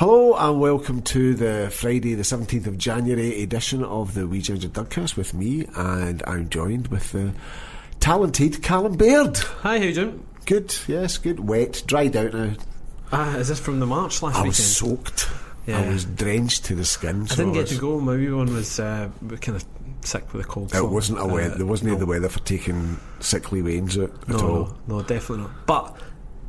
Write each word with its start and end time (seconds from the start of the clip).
Hello 0.00 0.34
and 0.34 0.58
welcome 0.58 1.02
to 1.02 1.34
the 1.34 1.68
Friday, 1.70 2.14
the 2.14 2.22
17th 2.22 2.66
of 2.66 2.78
January 2.78 3.42
edition 3.42 3.84
of 3.84 4.14
the 4.14 4.26
Wee 4.26 4.40
Ginger 4.40 4.68
Dugcast 4.68 5.14
with 5.14 5.34
me, 5.34 5.66
and 5.76 6.22
I'm 6.26 6.48
joined 6.48 6.88
with 6.88 7.12
the 7.12 7.34
talented 8.00 8.62
Callum 8.62 8.96
Baird. 8.96 9.36
Hi, 9.36 9.76
how 9.76 9.84
you 9.84 9.92
doing? 9.92 10.26
Good, 10.46 10.74
yes, 10.88 11.18
good. 11.18 11.40
Wet, 11.40 11.82
dried 11.86 12.16
out 12.16 12.32
now. 12.32 12.54
Ah, 13.12 13.36
is 13.36 13.48
this 13.48 13.60
from 13.60 13.78
the 13.78 13.84
March 13.84 14.22
last 14.22 14.36
I 14.36 14.38
weekend? 14.38 14.46
was 14.46 14.76
soaked. 14.78 15.28
I 15.68 15.86
was 15.86 16.06
drenched 16.06 16.64
to 16.64 16.74
the 16.74 16.86
skin. 16.86 17.24
I 17.24 17.26
so 17.26 17.36
didn't 17.36 17.52
get 17.52 17.66
to 17.66 17.78
go. 17.78 18.00
My 18.00 18.16
wee 18.16 18.32
one 18.32 18.54
was 18.54 18.80
uh, 18.80 19.10
kind 19.42 19.54
of 19.54 19.66
sick 20.00 20.32
with 20.32 20.46
a 20.46 20.48
cold. 20.48 20.68
It 20.68 20.76
so, 20.76 20.86
wasn't 20.86 21.18
a 21.18 21.24
uh, 21.24 21.26
weather. 21.26 21.56
There 21.56 21.66
wasn't 21.66 21.92
no, 21.92 21.98
the 21.98 22.06
weather 22.06 22.30
for 22.30 22.40
taking 22.40 22.98
sickly 23.20 23.60
wains 23.60 23.98
out 23.98 24.12
at 24.22 24.28
No, 24.28 24.38
all. 24.38 24.78
no, 24.86 24.96
no, 24.96 25.02
definitely 25.02 25.44
not. 25.44 25.66
But 25.66 25.96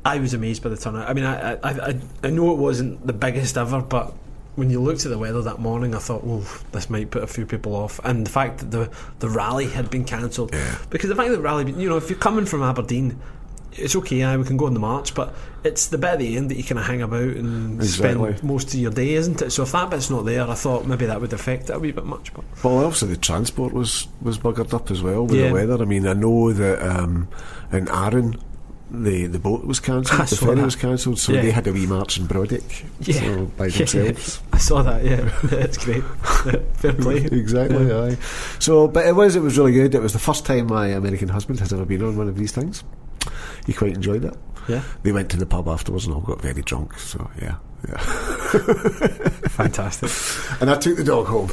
I 0.04 0.18
was 0.20 0.33
amazed 0.33 0.63
by 0.63 0.70
the 0.70 0.77
turnout. 0.77 1.07
I 1.09 1.13
mean, 1.13 1.25
I, 1.25 1.54
I, 1.54 1.57
I, 1.63 1.99
I 2.23 2.29
know 2.31 2.51
it 2.51 2.57
wasn't 2.57 3.05
the 3.05 3.13
biggest 3.13 3.57
ever, 3.57 3.81
but 3.81 4.13
when 4.55 4.70
you 4.70 4.81
looked 4.81 5.05
at 5.05 5.11
the 5.11 5.18
weather 5.18 5.42
that 5.43 5.59
morning, 5.59 5.93
I 5.96 6.00
thought, 6.00 6.23
"Oh, 6.25 6.46
this 6.71 6.89
might 6.89 7.11
put 7.11 7.23
a 7.23 7.28
few 7.28 7.46
people 7.46 7.75
off." 7.75 8.00
And 8.04 8.25
the 8.25 8.32
fact 8.32 8.57
that 8.59 8.71
the 8.71 8.89
the 9.19 9.29
rally 9.29 9.68
had 9.68 9.89
been 9.89 10.04
cancelled, 10.04 10.54
Yeah. 10.54 10.78
because 10.89 11.09
the 11.09 11.15
fact 11.15 11.29
that 11.29 11.36
the 11.37 11.42
rally, 11.42 11.71
you 11.71 11.87
know, 11.87 11.97
if 11.97 12.09
you're 12.09 12.19
coming 12.19 12.45
from 12.45 12.64
Aberdeen. 12.64 13.19
It's 13.73 13.95
okay, 13.95 14.18
yeah, 14.18 14.36
we 14.36 14.43
can 14.43 14.57
go 14.57 14.65
on 14.65 14.73
the 14.73 14.82
march, 14.82 15.15
but 15.15 15.33
it's 15.64 15.87
the 15.87 15.97
bit 15.97 16.09
at 16.09 16.20
the 16.20 16.36
end 16.36 16.51
that 16.51 16.57
you 16.57 16.64
kind 16.65 16.78
of 16.78 16.86
hang 16.86 17.01
about 17.01 17.21
and 17.21 17.79
Exactly. 17.81 18.33
spend 18.33 18.43
most 18.43 18.68
of 18.68 18.73
your 18.81 18.92
day, 18.92 19.14
isn't 19.14 19.42
it? 19.42 19.51
So 19.51 19.64
if 19.64 19.71
that 19.71 19.89
bit's 19.89 20.09
not 20.09 20.25
there, 20.25 20.45
I 20.45 20.56
thought 20.56 20.86
maybe 20.86 21.06
that 21.06 21.21
would 21.21 21.31
affect 21.31 21.70
it 21.70 21.78
a 21.78 21.79
wee 21.79 21.93
bit 21.93 22.06
much. 22.06 22.33
But 22.33 22.43
Well, 22.65 22.79
obviously 22.83 23.07
the 23.07 23.15
transport 23.15 23.71
was 23.71 24.09
was 24.21 24.37
buggered 24.39 24.73
up 24.73 24.92
as 24.92 25.01
well 25.01 25.25
with 25.25 25.39
Yeah. 25.39 25.47
the 25.47 25.54
weather. 25.54 25.81
I 25.81 25.86
mean, 25.86 26.06
I 26.06 26.11
know 26.11 26.51
that 26.51 26.86
um, 26.86 27.29
in 27.71 27.87
Arran. 27.87 28.36
The, 28.93 29.27
the 29.27 29.39
boat 29.39 29.63
was 29.65 29.79
cancelled, 29.79 30.27
the 30.27 30.36
ferry 30.36 30.55
that. 30.55 30.65
was 30.65 30.75
cancelled, 30.75 31.18
so 31.18 31.31
Yeah. 31.31 31.41
they 31.43 31.51
had 31.51 31.65
a 31.65 31.71
wee 31.71 31.86
march 31.87 32.17
in 32.17 32.27
Brodick 32.27 32.83
so, 33.02 33.45
by 33.58 33.67
Yeah. 33.67 33.77
themselves. 33.77 34.41
I 34.52 34.58
saw 34.58 34.83
that. 34.83 35.05
Yeah, 35.05 35.31
that's 35.44 35.77
great. 35.77 36.03
Fair 36.73 36.94
play. 36.94 37.17
exactly. 37.31 37.89
Aye. 37.89 38.17
So, 38.59 38.89
but 38.89 39.06
it 39.06 39.16
was 39.16 39.38
it 39.38 39.42
was 39.42 39.58
really 39.58 39.72
good. 39.72 39.95
It 39.95 40.02
was 40.02 40.11
the 40.11 40.20
first 40.20 40.45
time 40.45 40.67
my 40.67 40.88
American 40.88 41.30
husband 41.30 41.59
has 41.61 41.72
ever 41.72 41.86
been 41.86 42.03
on 42.03 42.17
one 42.17 42.28
of 42.28 42.36
these 42.36 42.52
things. 42.52 42.83
He 43.66 43.72
quite 43.72 43.94
enjoyed 43.95 44.25
it. 44.25 44.36
Yeah, 44.67 44.83
They 45.03 45.11
went 45.14 45.31
to 45.31 45.38
the 45.38 45.45
pub 45.45 45.67
afterwards 45.70 46.05
and 46.05 46.14
all 46.14 46.22
got 46.22 46.42
very 46.42 46.61
drunk. 46.61 47.00
So 47.00 47.30
yeah, 47.42 47.55
yeah. 47.88 47.98
fantastic. 49.48 50.11
And 50.61 50.70
I 50.70 50.76
took 50.78 50.98
the 50.98 51.03
dog 51.03 51.28
home. 51.28 51.52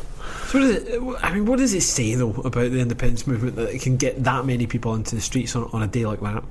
So, 0.49 0.59
it, 0.61 1.01
I 1.23 1.33
mean, 1.35 1.47
what 1.47 1.59
does 1.59 1.75
it 1.75 1.83
say 1.83 2.15
though 2.15 2.33
about 2.33 2.71
the 2.73 2.81
independence 2.81 3.27
movement 3.27 3.57
that 3.57 3.71
it 3.75 3.81
can 3.83 3.97
get 3.97 4.25
that 4.25 4.45
many 4.47 4.67
people 4.67 4.95
into 4.95 5.15
the 5.15 5.21
streets 5.21 5.55
on, 5.57 5.69
on 5.73 5.83
a 5.83 5.87
day 5.87 6.05
like 6.07 6.21
that? 6.21 6.43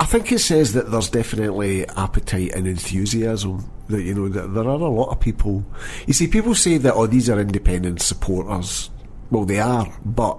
I 0.00 0.06
think 0.06 0.32
it 0.32 0.38
says 0.38 0.72
that 0.72 0.90
there's 0.90 1.10
definitely 1.10 1.86
appetite 1.90 2.52
and 2.54 2.66
enthusiasm. 2.66 3.70
That 3.90 4.02
you 4.02 4.14
know 4.14 4.28
that 4.30 4.54
there 4.54 4.64
are 4.64 4.80
a 4.80 4.88
lot 4.88 5.10
of 5.10 5.20
people. 5.20 5.62
You 6.06 6.14
see, 6.14 6.26
people 6.26 6.54
say 6.54 6.78
that 6.78 6.94
oh, 6.94 7.06
these 7.06 7.28
are 7.28 7.38
independent 7.38 8.00
supporters. 8.00 8.88
Well, 9.30 9.44
they 9.44 9.60
are, 9.60 9.86
but 10.04 10.38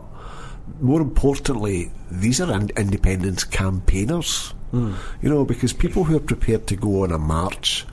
more 0.80 1.00
importantly, 1.00 1.92
these 2.10 2.42
are 2.42 2.52
in- 2.52 2.72
independent 2.76 3.52
campaigners. 3.52 4.54
Hmm. 4.72 4.96
You 5.22 5.30
know, 5.30 5.46
because 5.46 5.74
people 5.74 6.06
who 6.06 6.16
are 6.18 6.22
prepared 6.22 6.66
to 6.68 6.76
go 6.76 7.04
on 7.04 7.12
a 7.12 7.20
march 7.20 7.86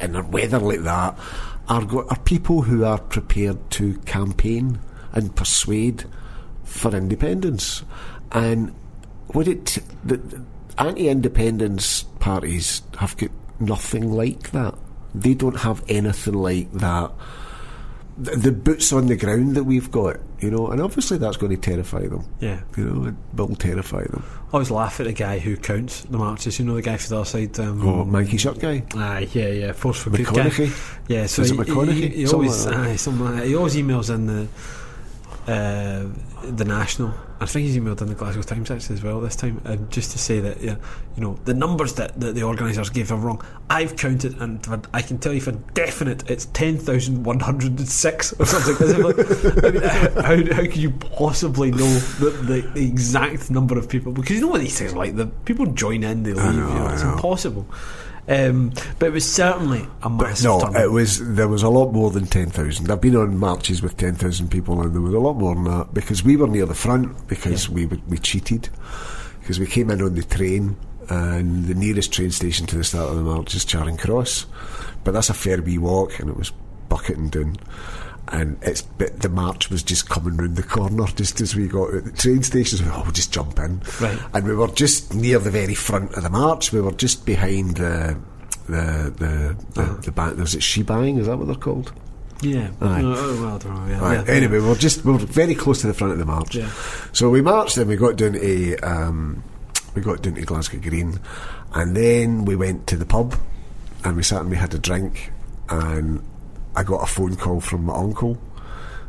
in 0.00 0.14
a 0.14 0.22
weather 0.22 0.60
like 0.60 0.82
that 0.82 1.18
are 1.68 1.84
go- 1.84 2.06
are 2.08 2.18
people 2.20 2.62
who 2.62 2.84
are 2.84 2.98
prepared 2.98 3.70
to 3.72 3.98
campaign 4.00 4.78
and 5.12 5.34
persuade 5.34 6.04
for 6.62 6.94
independence. 6.94 7.82
And 8.30 8.72
what 9.28 9.48
it 9.48 9.78
the, 10.04 10.20
the 10.78 10.84
anti-independence 10.88 12.02
parties 12.20 12.82
have 12.98 13.16
got 13.16 13.30
nothing 13.60 14.12
like 14.12 14.50
that. 14.52 14.74
They 15.14 15.34
don't 15.34 15.56
have 15.58 15.82
anything 15.88 16.34
like 16.34 16.70
that. 16.72 17.10
The, 18.18 18.32
the 18.36 18.52
boots 18.52 18.92
on 18.92 19.06
the 19.06 19.16
ground 19.16 19.54
that 19.54 19.62
we've 19.62 19.90
got, 19.92 20.16
you 20.40 20.50
know, 20.50 20.68
and 20.72 20.80
obviously 20.80 21.18
that's 21.18 21.36
going 21.36 21.54
to 21.54 21.70
terrify 21.70 22.08
them. 22.08 22.24
Yeah, 22.40 22.60
You 22.76 22.84
know, 22.90 23.08
it 23.08 23.14
will 23.36 23.54
terrify 23.54 24.02
them. 24.02 24.24
I 24.48 24.54
always 24.54 24.72
laugh 24.72 24.98
at 24.98 25.06
the 25.06 25.12
guy 25.12 25.38
who 25.38 25.56
counts 25.56 26.02
the 26.02 26.18
marches. 26.18 26.58
You 26.58 26.64
know, 26.64 26.74
the 26.74 26.82
guy 26.82 26.96
for 26.96 27.08
the 27.10 27.16
other 27.16 27.24
side. 27.24 27.58
Um, 27.60 27.86
Oh, 27.88 28.04
Mikey 28.04 28.36
Shirt 28.38 28.58
guy, 28.58 28.82
Aye, 28.96 29.28
yeah, 29.32 29.48
yeah, 29.48 29.72
force 29.72 30.02
for 30.02 30.10
good 30.10 30.26
guy. 30.26 30.50
Yeah, 31.06 31.26
so 31.26 31.42
Is 31.42 31.52
it 31.52 31.54
he, 31.54 31.60
McConaughey? 31.60 31.92
He, 31.92 32.08
he 32.08 32.26
always, 32.26 32.66
like 32.66 32.74
that. 32.74 32.86
aye, 32.86 32.96
something 32.96 33.24
like 33.24 33.34
that. 33.36 33.46
he 33.46 33.54
always 33.54 33.76
emails 33.76 34.12
in 34.12 34.26
the 34.26 34.48
uh, 35.48 36.06
the 36.44 36.64
national. 36.64 37.14
I 37.40 37.46
think 37.46 37.66
he's 37.66 37.76
emailed 37.76 38.02
in 38.02 38.08
the 38.08 38.14
Glasgow 38.14 38.42
Times 38.42 38.70
actually 38.70 38.96
as 38.96 39.02
well 39.02 39.18
this 39.20 39.34
time, 39.34 39.62
and 39.64 39.90
just 39.90 40.10
to 40.12 40.18
say 40.18 40.40
that 40.40 40.60
yeah, 40.60 40.76
you 41.16 41.22
know 41.22 41.38
the 41.46 41.54
numbers 41.54 41.94
that, 41.94 42.20
that 42.20 42.34
the 42.34 42.42
organisers 42.42 42.90
gave 42.90 43.10
are 43.10 43.16
wrong. 43.16 43.42
I've 43.70 43.96
counted, 43.96 44.38
and 44.42 44.62
for- 44.64 44.82
I 44.92 45.00
can 45.00 45.16
tell 45.18 45.32
you 45.32 45.40
for 45.40 45.52
definite, 45.72 46.28
it's 46.30 46.44
ten 46.46 46.76
thousand 46.76 47.24
one 47.24 47.40
hundred 47.40 47.78
and 47.78 47.88
six 47.88 48.34
or 48.38 48.44
something. 48.44 49.02
Like, 49.02 49.16
I 50.24 50.36
mean, 50.36 50.46
how 50.48 50.54
how 50.54 50.70
can 50.70 50.80
you 50.80 50.90
possibly 50.90 51.70
know 51.70 51.94
the, 52.18 52.30
the, 52.30 52.60
the 52.74 52.86
exact 52.86 53.50
number 53.50 53.78
of 53.78 53.88
people? 53.88 54.12
Because 54.12 54.32
you 54.32 54.42
know 54.42 54.48
what 54.48 54.60
these 54.60 54.78
things 54.78 54.92
are 54.92 54.96
like. 54.96 55.16
The 55.16 55.26
people 55.26 55.64
join 55.66 56.04
in, 56.04 56.24
they 56.24 56.34
leave. 56.34 56.44
know, 56.44 56.50
you 56.52 56.74
know, 56.74 56.88
it's 56.88 57.02
know. 57.02 57.14
impossible. 57.14 57.66
Um, 58.28 58.72
but 58.98 59.06
it 59.06 59.12
was 59.12 59.30
certainly 59.30 59.86
a 60.02 60.10
massive 60.10 60.44
No, 60.44 60.60
turnout. 60.60 60.82
it 60.82 60.90
was 60.90 61.34
there 61.34 61.48
was 61.48 61.62
a 61.62 61.68
lot 61.70 61.92
more 61.92 62.10
than 62.10 62.26
ten 62.26 62.50
thousand. 62.50 62.90
I've 62.90 63.00
been 63.00 63.16
on 63.16 63.38
marches 63.38 63.80
with 63.82 63.96
ten 63.96 64.14
thousand 64.16 64.50
people, 64.50 64.82
and 64.82 64.94
there 64.94 65.00
was 65.00 65.14
a 65.14 65.18
lot 65.18 65.34
more 65.36 65.54
than 65.54 65.64
that 65.64 65.94
because 65.94 66.22
we 66.22 66.36
were 66.36 66.46
near 66.46 66.66
the 66.66 66.74
front 66.74 67.26
because 67.28 67.70
we 67.70 67.86
we 67.86 68.18
cheated 68.18 68.68
because 69.40 69.58
we 69.58 69.66
came 69.66 69.90
in 69.90 70.02
on 70.02 70.14
the 70.14 70.22
train 70.22 70.76
and 71.08 71.64
the 71.64 71.74
nearest 71.74 72.12
train 72.12 72.30
station 72.30 72.66
to 72.66 72.76
the 72.76 72.84
start 72.84 73.08
of 73.08 73.16
the 73.16 73.22
march 73.22 73.54
is 73.54 73.64
Charing 73.64 73.96
Cross, 73.96 74.44
but 75.04 75.12
that's 75.12 75.30
a 75.30 75.34
fair 75.34 75.62
wee 75.62 75.78
walk, 75.78 76.18
and 76.20 76.28
it 76.28 76.36
was 76.36 76.52
bucketing 76.90 77.30
down. 77.30 77.56
And 78.30 78.58
it's 78.62 78.82
but 78.82 79.20
the 79.20 79.28
march 79.30 79.70
was 79.70 79.82
just 79.82 80.08
coming 80.10 80.36
round 80.36 80.56
the 80.56 80.62
corner 80.62 81.06
just 81.06 81.40
as 81.40 81.56
we 81.56 81.66
got 81.66 81.94
at 81.94 82.04
the 82.04 82.12
train 82.12 82.42
station. 82.42 82.78
So, 82.78 82.84
oh, 82.92 83.02
we'll 83.02 83.12
just 83.12 83.32
jump 83.32 83.58
in, 83.58 83.80
Right. 84.00 84.18
and 84.34 84.46
we 84.46 84.54
were 84.54 84.68
just 84.68 85.14
near 85.14 85.38
the 85.38 85.50
very 85.50 85.74
front 85.74 86.12
of 86.14 86.22
the 86.22 86.28
march. 86.30 86.70
We 86.72 86.80
were 86.82 86.92
just 86.92 87.24
behind 87.24 87.76
the 87.78 88.18
the 88.66 89.12
the 89.16 89.56
the, 89.74 89.80
Uh-huh. 89.82 90.32
the. 90.34 90.42
Was 90.42 90.54
it 90.54 90.62
Shebang? 90.62 91.16
Is 91.18 91.26
that 91.26 91.38
what 91.38 91.46
they're 91.46 91.56
called? 91.56 91.92
Yeah. 92.42 92.68
Aye. 92.82 93.00
No, 93.02 93.14
oh, 93.16 93.42
well, 93.42 93.54
I 93.54 93.58
don't 93.58 93.74
know. 93.74 93.86
Yeah. 93.90 94.00
Right. 94.00 94.26
yeah. 94.28 94.32
Anyway, 94.34 94.58
we 94.60 94.66
we're 94.68 94.74
just 94.76 95.04
we 95.04 95.12
we're 95.12 95.18
very 95.18 95.54
close 95.54 95.80
to 95.80 95.86
the 95.86 95.94
front 95.94 96.12
of 96.12 96.18
the 96.18 96.26
march. 96.26 96.54
Yeah. 96.54 96.70
So 97.12 97.30
we 97.30 97.40
marched 97.40 97.78
and 97.78 97.88
we 97.88 97.96
got 97.96 98.16
down 98.16 98.32
to 98.34 98.76
um, 98.80 99.42
we 99.94 100.02
got 100.02 100.22
down 100.22 100.34
to 100.34 100.42
Glasgow 100.42 100.78
Green, 100.80 101.18
and 101.74 101.96
then 101.96 102.44
we 102.44 102.54
went 102.56 102.86
to 102.88 102.96
the 102.96 103.06
pub, 103.06 103.34
and 104.04 104.16
we 104.16 104.22
sat 104.22 104.42
and 104.42 104.50
we 104.50 104.56
had 104.56 104.74
a 104.74 104.78
drink, 104.78 105.32
and 105.70 106.22
I 106.76 106.82
got 106.84 107.02
a 107.02 107.06
phone 107.06 107.36
call 107.36 107.60
from 107.60 107.84
my 107.84 107.94
uncle. 107.94 108.38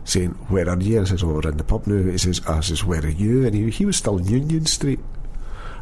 Saying, 0.06 0.32
where 0.48 0.68
are 0.68 0.80
you? 0.80 1.02
I 1.02 1.04
says, 1.04 1.22
oh, 1.24 1.28
we're 1.28 1.50
in 1.50 1.58
the 1.58 1.64
pub 1.64 1.86
now. 1.86 2.10
He 2.12 2.18
says, 2.18 2.42
I 2.48 2.62
says, 2.62 2.84
where 2.84 3.04
are 3.04 3.10
you? 3.10 3.46
And 3.46 3.54
he, 3.54 3.70
he 3.70 3.86
was 3.86 3.98
still 3.98 4.18
in 4.18 4.26
Union 4.26 4.66
Street. 4.66 5.00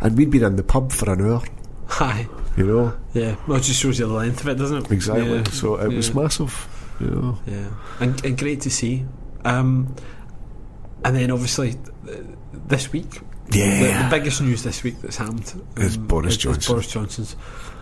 And 0.01 0.17
we'd 0.17 0.29
been 0.31 0.43
in 0.43 0.57
the 0.57 0.63
pub 0.63 0.91
for 0.91 1.11
an 1.13 1.21
hour, 1.21 1.41
Hi. 1.87 2.27
you 2.57 2.65
know. 2.67 2.97
Yeah. 3.13 3.35
Well, 3.47 3.57
it 3.57 3.63
just 3.63 3.79
shows 3.79 3.99
you 3.99 4.07
the 4.07 4.13
length 4.13 4.41
of 4.41 4.49
it, 4.49 4.55
doesn't 4.55 4.85
it? 4.85 4.91
Exactly. 4.91 5.31
Yeah. 5.37 5.43
So 5.45 5.75
it 5.77 5.87
was 5.93 6.13
massive, 6.13 6.67
you 6.99 7.07
know. 7.07 7.39
Yeah. 7.47 7.69
And, 8.01 8.23
and 8.25 8.37
great 8.37 8.61
to 8.61 8.69
see. 8.69 9.05
Um, 9.45 9.95
and 11.05 11.15
then 11.15 11.31
obviously 11.31 11.75
this 12.67 12.91
week, 12.91 13.21
Yeah. 13.53 13.99
the, 13.99 14.03
the 14.03 14.19
biggest 14.19 14.41
news 14.41 14.61
this 14.63 14.83
week 14.83 14.99
that's 15.01 15.15
happened 15.17 15.53
Is 15.77 15.95
Boris 15.95 16.35
is- 16.37 16.45
is 16.57 16.67
Boris 16.67 16.91
Johnson's 16.91 17.35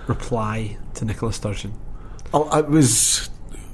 reply 0.07 0.77
to 0.95 1.05
Nicola 1.05 1.33
Sturgeon. 1.33 1.73
Oh, 2.33 2.55
it 2.59 2.67
was 2.69 3.29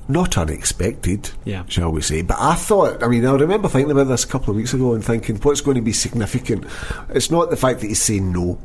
not 0.08 0.38
unexpected, 0.38 1.30
Yeah. 1.46 1.64
shall 1.68 1.92
we 1.92 2.02
say. 2.02 2.22
But 2.22 2.38
I 2.40 2.56
thought, 2.56 3.04
I 3.04 3.08
mean, 3.08 3.26
I 3.26 3.34
remember 3.34 3.68
thinking 3.70 3.92
about 3.92 4.06
this 4.08 4.24
a 4.24 4.28
couple 4.28 4.52
of 4.52 4.58
weeks 4.58 4.74
ago 4.74 4.94
and 4.94 5.04
thinking, 5.04 5.38
what's 5.38 5.62
going 5.62 5.76
to 5.76 5.82
be 5.82 5.94
significant? 5.94 6.66
It's 7.10 7.32
not 7.32 7.50
the 7.50 7.56
fact 7.58 7.80
that 7.82 7.88
he's 7.88 8.02
saying 8.02 8.32
no, 8.32 8.60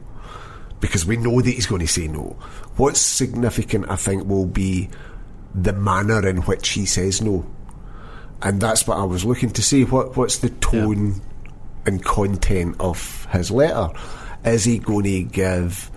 because 0.80 1.06
we 1.06 1.16
know 1.16 1.41
that 1.41 1.50
he's 1.50 1.66
going 1.66 1.82
to 1.82 1.88
say 1.88 2.08
no. 2.08 2.36
What's 2.76 3.00
significant, 3.00 3.91
I 3.91 3.97
think, 3.97 4.26
will 4.26 4.47
be 4.47 4.88
the 5.54 5.72
manner 5.72 6.26
in 6.26 6.38
which 6.42 6.71
he 6.71 6.84
says 6.84 7.22
no. 7.22 7.47
And 8.42 8.60
that's 8.60 8.86
what 8.86 8.98
I 8.98 9.04
was 9.04 9.24
looking 9.24 9.50
to 9.50 9.62
see. 9.62 9.84
What 9.84 10.16
What's 10.16 10.39
the 10.39 10.50
tone 10.50 11.22
and 11.86 12.04
content 12.04 12.77
of 12.80 13.27
his 13.32 13.50
letter? 13.50 13.89
Is 14.44 14.65
he 14.65 14.78
going 14.78 15.04
to 15.04 15.22
give 15.22 15.91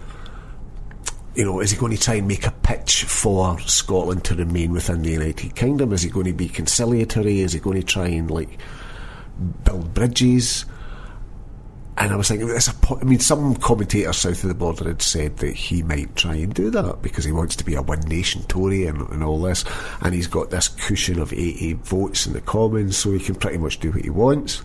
you 1.39 1.45
know, 1.45 1.61
is 1.61 1.71
he 1.71 1.77
going 1.77 1.95
to 1.95 2.03
try 2.03 2.15
and 2.15 2.27
make 2.27 2.45
a 2.45 2.51
pitch 2.51 3.05
for 3.05 3.57
Scotland 3.61 4.25
to 4.25 4.35
remain 4.35 4.73
within 4.73 5.03
the 5.03 5.11
United 5.11 5.55
Kingdom? 5.55 5.93
Is 5.93 6.01
he 6.01 6.09
going 6.09 6.25
to 6.25 6.33
be 6.33 6.49
conciliatory? 6.49 7.39
Is 7.39 7.53
he 7.53 7.61
going 7.61 7.79
to 7.79 7.87
try 7.87 8.07
and 8.07 8.29
like 8.29 8.59
build 9.63 9.93
bridges? 9.93 10.65
And 11.97 12.11
I 12.11 12.17
was 12.17 12.27
thinking, 12.27 12.49
it's 12.49 12.67
a 12.67 12.73
po- 12.73 12.99
I 12.99 13.05
mean, 13.05 13.19
some 13.19 13.55
commentators 13.55 14.17
south 14.17 14.43
of 14.43 14.49
the 14.49 14.53
border 14.53 14.83
had 14.83 15.01
said 15.01 15.37
that 15.37 15.55
he 15.55 15.81
might 15.81 16.13
try 16.17 16.35
and 16.35 16.53
do 16.53 16.69
that 16.71 17.01
because 17.01 17.23
he 17.23 17.31
wants 17.31 17.55
to 17.55 17.63
be 17.63 17.75
a 17.75 17.81
one 17.81 18.01
nation 18.01 18.43
Tory 18.49 18.85
and, 18.85 18.99
and 19.09 19.23
all 19.23 19.39
this. 19.41 19.63
And 20.01 20.13
he's 20.13 20.27
got 20.27 20.49
this 20.49 20.67
cushion 20.67 21.21
of 21.21 21.31
80 21.31 21.71
votes 21.75 22.27
in 22.27 22.33
the 22.33 22.41
Commons, 22.41 22.97
so 22.97 23.13
he 23.13 23.19
can 23.19 23.35
pretty 23.35 23.59
much 23.59 23.79
do 23.79 23.91
what 23.91 24.03
he 24.03 24.09
wants. 24.09 24.61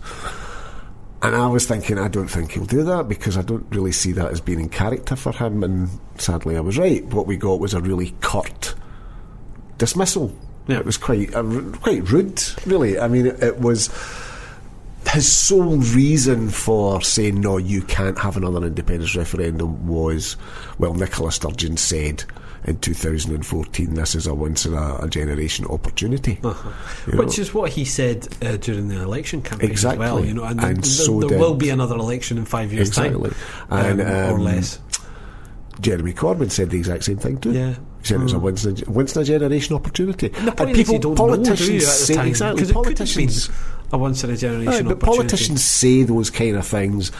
And 1.25 1.35
I 1.35 1.47
was 1.47 1.65
thinking, 1.65 1.97
I 1.97 2.07
don't 2.07 2.27
think 2.27 2.51
he'll 2.51 2.65
do 2.65 2.83
that 2.83 3.09
because 3.09 3.35
I 3.35 3.41
don't 3.41 3.65
really 3.71 3.91
see 3.91 4.11
that 4.11 4.31
as 4.31 4.39
being 4.39 4.59
in 4.59 4.69
character 4.69 5.15
for 5.15 5.31
him. 5.31 5.63
And 5.63 5.89
sadly, 6.19 6.55
I 6.55 6.59
was 6.59 6.77
right. 6.77 7.03
What 7.05 7.25
we 7.25 7.35
got 7.35 7.59
was 7.59 7.73
a 7.73 7.81
really 7.81 8.13
curt 8.21 8.75
dismissal. 9.79 10.31
Yeah. 10.67 10.77
It 10.77 10.85
was 10.85 10.97
quite 10.97 11.33
uh, 11.33 11.41
quite 11.81 12.11
rude, 12.11 12.43
really. 12.67 12.99
I 12.99 13.07
mean, 13.07 13.25
it, 13.25 13.41
it 13.41 13.59
was 13.59 13.87
his 15.09 15.31
sole 15.31 15.77
reason 15.77 16.49
for 16.49 17.01
saying 17.01 17.41
no, 17.41 17.57
you 17.57 17.81
can't 17.81 18.19
have 18.19 18.37
another 18.37 18.63
independence 18.67 19.15
referendum 19.15 19.87
was, 19.87 20.37
well, 20.77 20.93
Nicola 20.93 21.31
Sturgeon 21.31 21.77
said 21.77 22.23
in 22.65 22.77
2014, 22.79 23.93
this 23.93 24.15
is 24.15 24.27
a 24.27 24.33
once 24.33 24.65
in 24.65 24.73
a, 24.73 24.97
a 25.03 25.07
generation 25.07 25.65
opportunity. 25.67 26.39
Uh-huh. 26.43 26.69
Which 27.17 27.37
know? 27.37 27.41
is 27.41 27.53
what 27.53 27.71
he 27.71 27.85
said 27.85 28.27
uh, 28.43 28.57
during 28.57 28.87
the 28.87 29.01
election 29.01 29.41
campaign 29.41 29.69
Exactly. 29.71 30.03
as 30.05 30.11
well. 30.11 30.25
You 30.25 30.33
know, 30.33 30.43
and, 30.43 30.59
And 30.63 30.83
th- 30.83 30.95
so 30.95 31.19
there 31.19 31.37
will 31.39 31.55
be 31.55 31.69
another 31.69 31.95
election 31.95 32.37
in 32.37 32.45
five 32.45 32.73
years' 32.73 32.89
Exactly. 32.89 33.29
time, 33.69 33.99
And, 33.99 34.01
um, 34.01 34.07
or 34.07 34.33
um, 34.35 34.39
less. 34.43 34.79
Jeremy 35.81 36.13
Corbyn 36.13 36.49
said 36.49 36.69
the 36.69 36.77
exact 36.77 37.03
same 37.03 37.17
thing 37.17 37.37
too. 37.37 37.51
Yeah. 37.51 37.75
He 38.01 38.07
said 38.07 38.19
it 38.21 38.23
was 38.23 38.33
a 38.33 38.37
Mm. 38.37 38.41
once 38.41 38.65
in 38.65 38.77
a, 38.87 38.89
once 38.91 39.15
in 39.15 39.21
a 39.21 39.25
generation 39.25 39.75
opportunity. 39.75 40.29
The 40.29 40.53
and 40.63 40.73
people, 40.75 40.99
don't 40.99 41.15
politicians 41.17 41.83
know, 41.83 41.89
say 41.89 42.13
time? 42.15 42.27
exactly. 42.27 42.61
'Cause 42.61 42.69
it 42.69 42.73
could 42.73 42.83
Politicians, 42.83 43.49
a 43.91 43.97
once 43.97 44.23
in 44.23 44.29
a 44.29 44.37
generation 44.37 44.87
Aye, 44.87 44.89
but 44.89 44.99
politicians 45.01 45.63
say 45.65 46.03
those 46.03 46.29
kind 46.29 46.55
of 46.55 46.65
things 46.65 47.11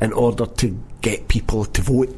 in 0.00 0.12
order 0.12 0.46
to 0.46 0.76
get 1.02 1.28
people 1.28 1.64
to 1.66 1.82
vote. 1.82 2.16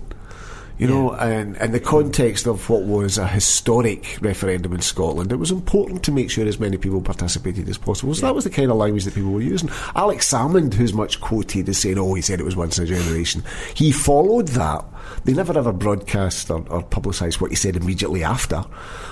You 0.79 0.89
know, 0.89 1.13
and 1.13 1.57
in 1.59 1.71
the 1.71 1.79
context 1.79 2.47
of 2.47 2.69
what 2.69 2.83
was 2.83 3.17
a 3.17 3.27
historic 3.27 4.19
referendum 4.21 4.73
in 4.73 4.81
Scotland, 4.81 5.31
it 5.31 5.37
was 5.37 5.51
important 5.53 6.03
to 6.05 6.13
make 6.13 6.29
sure 6.31 6.45
as 6.47 6.59
many 6.59 6.77
people 6.77 7.01
participated 7.01 7.69
as 7.69 7.79
possible. 7.79 8.15
So 8.15 8.27
that 8.27 8.35
was 8.35 8.45
the 8.45 8.51
kind 8.51 8.71
of 8.71 8.79
language 8.79 9.05
that 9.05 9.15
people 9.15 9.31
were 9.31 9.43
using. 9.43 9.71
Alex 9.95 10.33
Salmond, 10.33 10.75
who's 10.75 10.93
much 10.93 11.21
quoted 11.21 11.69
as 11.69 11.79
saying, 11.79 11.99
oh, 11.99 12.15
he 12.15 12.23
said 12.23 12.41
it 12.41 12.45
was 12.45 12.57
once 12.57 12.79
in 12.79 12.85
a 12.85 12.87
generation, 12.89 13.45
he 13.75 13.93
followed 13.93 14.49
that. 14.49 14.85
They 15.25 15.35
never 15.35 15.57
ever 15.57 15.73
broadcast 15.73 16.51
or, 16.51 16.67
or 16.69 16.83
publicised 16.83 17.41
what 17.41 17.51
he 17.51 17.57
said 17.57 17.77
immediately 17.77 18.25
after, 18.25 18.59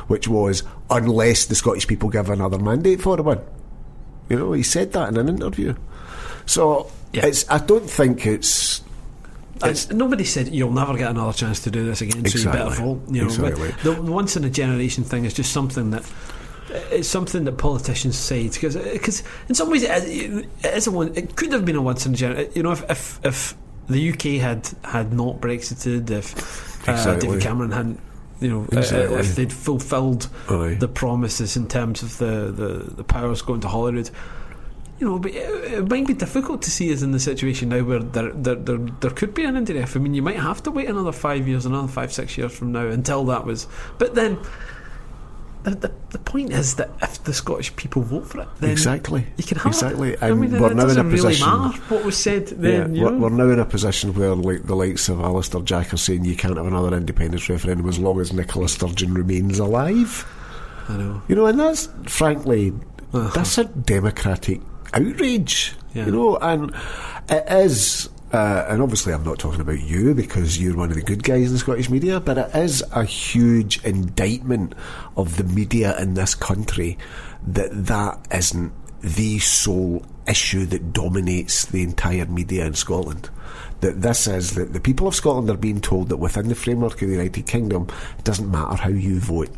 which 0.09 0.27
was, 0.27 0.65
unless 0.89 1.47
the 1.47 1.55
Scottish 1.55 1.87
people 1.87 2.09
give 2.09 2.31
another 2.31 2.59
mandate 2.59 3.01
for 3.01 3.17
one. 3.23 3.41
You 4.29 4.39
know, 4.39 4.53
he 4.53 4.63
said 4.63 4.93
that 4.93 5.09
in 5.11 5.17
an 5.19 5.29
interview. 5.29 5.75
So 6.47 6.91
Yeah. 7.13 7.27
it's. 7.27 7.49
I 7.51 7.59
don't 7.59 7.89
think 7.89 8.27
it's. 8.27 8.83
It's, 9.65 9.91
nobody 9.91 10.25
said 10.25 10.49
you'll 10.49 10.73
never 10.73 10.97
get 10.97 11.11
another 11.11 11.33
chance 11.33 11.61
to 11.65 11.71
do 11.71 11.85
this 11.85 12.01
again, 12.01 12.25
so 12.27 12.39
you 12.39 12.45
better 12.47 12.69
Exactly. 12.69 12.85
vote. 12.87 13.03
You 13.11 13.21
know, 13.23 13.27
Exactly. 13.27 13.75
the, 13.83 14.01
once 14.03 14.37
in 14.37 14.45
a 14.45 14.51
generation 14.51 15.05
thing 15.05 15.25
is 15.25 15.35
just 15.35 15.53
something 15.53 15.91
that 15.91 16.11
it's 16.93 17.09
something 17.09 17.45
that 17.45 17.59
politicians 17.59 18.17
say 18.17 18.49
because 18.49 18.77
because 18.77 19.23
in 19.49 19.55
some 19.55 19.71
ways 19.71 19.83
it 19.83 20.47
is, 20.65 20.87
a 20.87 20.91
one. 20.91 21.13
It 21.17 21.35
could 21.37 21.53
have 21.53 21.65
been 21.65 21.77
a 21.77 21.83
once 21.83 22.07
in 22.07 22.15
a 22.15 22.17
generation. 22.17 22.53
You 22.55 22.63
know, 22.63 22.73
if 22.73 22.89
if, 22.91 23.21
if 23.25 23.55
the 23.89 24.11
UK 24.11 24.41
had 24.41 24.69
had 24.85 25.13
not 25.13 25.41
Brexited, 25.41 26.09
if 26.11 26.89
uh, 26.89 26.93
Exactly. 26.93 27.27
David 27.29 27.43
Cameron 27.43 27.73
hadn't. 27.73 28.01
You 28.41 28.49
know, 28.49 28.61
uh, 28.73 28.79
Exactly. 28.79 29.17
if 29.19 29.37
they'd 29.37 29.53
fulfilled 29.53 30.29
Aye. 30.49 30.77
the 30.81 30.89
promises 30.89 31.59
in 31.59 31.69
terms 31.69 32.03
of 32.03 32.17
the, 32.17 32.51
the, 32.51 32.95
the 32.95 33.05
powers 33.05 33.43
going 33.43 33.61
to 33.61 33.69
Holyrood, 33.69 34.09
you 35.01 35.07
know, 35.09 35.19
but 35.19 35.31
it, 35.33 35.73
it 35.73 35.89
might 35.89 36.07
be 36.07 36.13
difficult 36.15 36.61
to 36.63 36.71
see 36.71 36.93
us 36.93 37.01
in 37.03 37.11
the 37.13 37.19
situation 37.21 37.71
now 37.71 37.83
where 37.83 38.01
there, 38.01 38.31
there, 38.33 38.55
there, 38.55 38.77
there 38.79 39.11
could 39.11 39.33
be 39.35 39.45
an 39.45 39.55
indyref. 39.55 39.97
I 39.97 39.99
mean, 39.99 40.13
you 40.15 40.23
might 40.23 40.37
have 40.37 40.63
to 40.65 40.71
wait 40.71 40.89
another 40.89 41.13
five 41.13 41.49
years, 41.49 41.65
another 41.67 41.89
five, 41.89 42.13
six 42.13 42.37
years 42.37 42.53
from 42.57 42.73
now 42.73 42.87
until 42.87 43.25
that 43.25 43.47
was. 43.47 43.67
But 43.99 44.15
then, 44.15 44.39
the, 45.63 45.71
the, 45.73 45.93
the 46.11 46.19
point 46.19 46.53
is 46.53 46.77
that 46.77 46.91
if 47.03 47.23
the 47.25 47.35
Scottish 47.35 47.75
people 47.77 48.01
vote 48.03 48.27
for 48.27 48.41
it, 48.41 48.49
then 48.61 48.71
Exactly. 48.71 49.27
you 49.37 49.45
can 49.45 49.59
have 49.59 49.67
Exactly. 49.67 50.13
it. 50.13 50.23
I 50.23 50.33
mean, 50.33 50.53
we're 50.53 50.59
now 50.59 50.67
in 50.69 50.79
a 50.79 50.83
doesn't 50.83 51.07
really 51.11 51.17
position- 51.19 51.49
matter 51.49 51.79
what 51.95 52.05
was 52.05 52.17
said 52.17 52.47
then. 52.49 52.95
yeah, 52.95 53.01
you 53.01 53.07
we're, 53.07 53.19
we're 53.19 53.37
now 53.37 53.51
in 53.51 53.59
a 53.59 53.65
position 53.67 54.15
where 54.15 54.35
like 54.35 54.63
the 54.65 54.75
likes 54.75 55.09
of 55.11 55.21
Alister 55.21 55.61
Jack 55.61 55.93
are 55.93 55.99
saying 55.99 56.25
you 56.25 56.35
can't 56.37 56.57
have 56.57 56.67
another 56.67 56.97
independence 56.97 57.49
referendum 57.51 57.87
as 57.89 57.99
long 57.99 58.21
as 58.21 58.33
Nicola 58.33 58.69
Sturgeon 58.69 59.13
remains 59.13 59.59
alive. 59.59 60.27
I 60.89 60.97
know. 60.97 61.23
You 61.29 61.37
know, 61.37 61.45
and 61.47 61.61
that's 61.61 61.89
frankly 62.07 62.73
Uh-huh. 63.13 63.31
that's 63.35 63.59
a 63.59 63.65
democratic 63.65 64.61
outrage. 64.95 65.75
Yeah. 65.95 66.07
You 66.07 66.13
know, 66.13 66.37
and 66.37 66.75
it 67.29 67.45
is. 67.49 68.09
Uh, 68.33 68.65
and 68.69 68.81
obviously, 68.81 69.13
I'm 69.13 69.25
not 69.25 69.41
talking 69.41 69.61
about 69.61 69.81
you 69.81 70.15
because 70.15 70.61
you're 70.61 70.77
one 70.77 70.91
of 70.91 70.95
the 70.95 71.03
good 71.03 71.25
guys 71.25 71.49
in 71.49 71.53
the 71.53 71.59
Scottish 71.59 71.91
media, 71.91 72.21
but 72.21 72.39
it 72.39 72.55
is 72.55 72.85
a 72.93 73.05
huge 73.05 73.85
indictment 73.85 74.75
of 75.17 75.37
the 75.37 75.43
media 75.43 75.99
in 75.99 76.15
this 76.15 76.37
country 76.37 76.97
that 77.45 77.71
that 77.87 78.25
isn't 78.33 78.73
the 79.03 79.39
sole 79.39 80.05
issue 80.27 80.65
that 80.67 80.93
dominates 80.93 81.67
the 81.67 81.83
entire 81.83 82.27
media 82.27 82.67
in 82.67 82.75
Scotland. 82.75 83.31
That 83.81 84.03
this 84.03 84.27
is 84.27 84.55
that 84.57 84.75
the 84.75 84.81
people 84.81 85.09
of 85.09 85.15
Scotland 85.15 85.49
are 85.49 85.57
being 85.57 85.81
told 85.81 86.11
that 86.11 86.19
within 86.19 86.49
the 86.49 86.55
framework 86.55 86.95
of 87.01 87.09
the 87.09 87.15
United 87.15 87.47
Kingdom, 87.47 87.89
it 88.19 88.25
doesn't 88.25 88.51
matter 88.51 88.77
how 88.77 88.91
you 88.91 89.19
vote. 89.19 89.49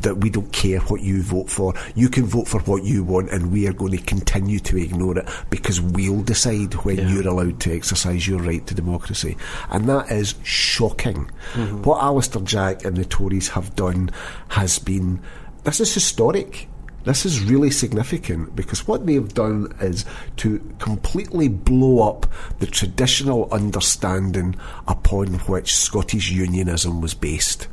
That 0.00 0.16
we 0.16 0.30
don't 0.30 0.50
care 0.50 0.80
what 0.80 1.02
you 1.02 1.22
vote 1.22 1.50
for. 1.50 1.74
You 1.94 2.08
can 2.08 2.24
vote 2.24 2.48
for 2.48 2.60
what 2.60 2.84
you 2.84 3.04
want, 3.04 3.30
and 3.30 3.52
we 3.52 3.68
are 3.68 3.74
going 3.74 3.92
to 3.92 4.02
continue 4.02 4.60
to 4.60 4.78
ignore 4.78 5.18
it 5.18 5.28
because 5.50 5.78
we'll 5.80 6.22
decide 6.22 6.72
when 6.86 6.96
Yeah. 6.96 7.08
you're 7.10 7.28
allowed 7.28 7.60
to 7.60 7.74
exercise 7.74 8.26
your 8.26 8.40
right 8.40 8.66
to 8.66 8.74
democracy. 8.74 9.36
And 9.68 9.86
that 9.90 10.10
is 10.10 10.36
shocking. 10.42 11.30
Mm-hmm. 11.52 11.82
What 11.82 12.02
Alister 12.02 12.40
Jack 12.40 12.84
and 12.86 12.96
the 12.96 13.04
Tories 13.04 13.48
have 13.48 13.76
done 13.76 14.10
has 14.48 14.78
been 14.78 15.20
this 15.64 15.80
is 15.80 15.92
historic. 15.92 16.68
This 17.06 17.24
is 17.24 17.40
really 17.40 17.70
significant 17.70 18.56
because 18.56 18.88
what 18.88 19.06
they've 19.06 19.32
done 19.32 19.72
is 19.80 20.04
to 20.38 20.58
completely 20.80 21.46
blow 21.46 22.08
up 22.08 22.26
the 22.58 22.66
traditional 22.66 23.48
understanding 23.52 24.56
upon 24.88 25.34
which 25.46 25.76
Scottish 25.76 26.32
unionism 26.32 27.00
was 27.00 27.14
based. 27.14 27.68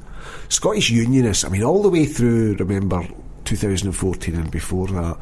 Scottish 0.49 0.91
unionists, 0.91 1.43
I 1.43 1.49
mean, 1.49 1.63
all 1.63 1.81
the 1.81 1.89
way 1.89 2.05
through, 2.05 2.57
remember, 2.57 3.07
2014 3.45 4.35
and 4.35 4.51
before 4.51 4.87
that, 4.89 5.17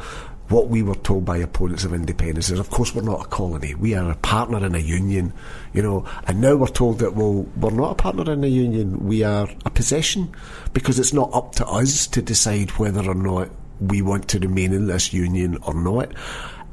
what 0.49 0.67
we 0.67 0.83
were 0.83 0.95
told 0.95 1.23
by 1.23 1.37
opponents 1.37 1.85
of 1.85 1.93
independence 1.93 2.49
is, 2.49 2.59
of 2.59 2.69
course, 2.69 2.93
we're 2.93 3.03
not 3.03 3.25
a 3.25 3.29
colony. 3.29 3.75
We 3.75 3.95
are 3.95 4.11
a 4.11 4.15
partner 4.15 4.65
in 4.65 4.75
a 4.75 4.79
union, 4.79 5.31
you 5.71 5.81
know. 5.81 6.05
And 6.27 6.41
now 6.41 6.57
we're 6.57 6.67
told 6.67 6.99
that, 6.99 7.15
well, 7.15 7.43
we're 7.55 7.71
not 7.71 7.91
a 7.91 7.95
partner 7.95 8.33
in 8.33 8.43
a 8.43 8.47
union. 8.47 9.07
We 9.07 9.23
are 9.23 9.47
a 9.63 9.69
possession 9.69 10.35
because 10.73 10.99
it's 10.99 11.13
not 11.13 11.33
up 11.33 11.55
to 11.55 11.65
us 11.65 12.07
to 12.07 12.21
decide 12.21 12.71
whether 12.71 13.09
or 13.09 13.15
not 13.15 13.49
we 13.81 14.01
want 14.01 14.27
to 14.29 14.39
remain 14.39 14.73
in 14.73 14.87
this 14.87 15.13
union 15.13 15.57
or 15.63 15.73
not. 15.73 16.11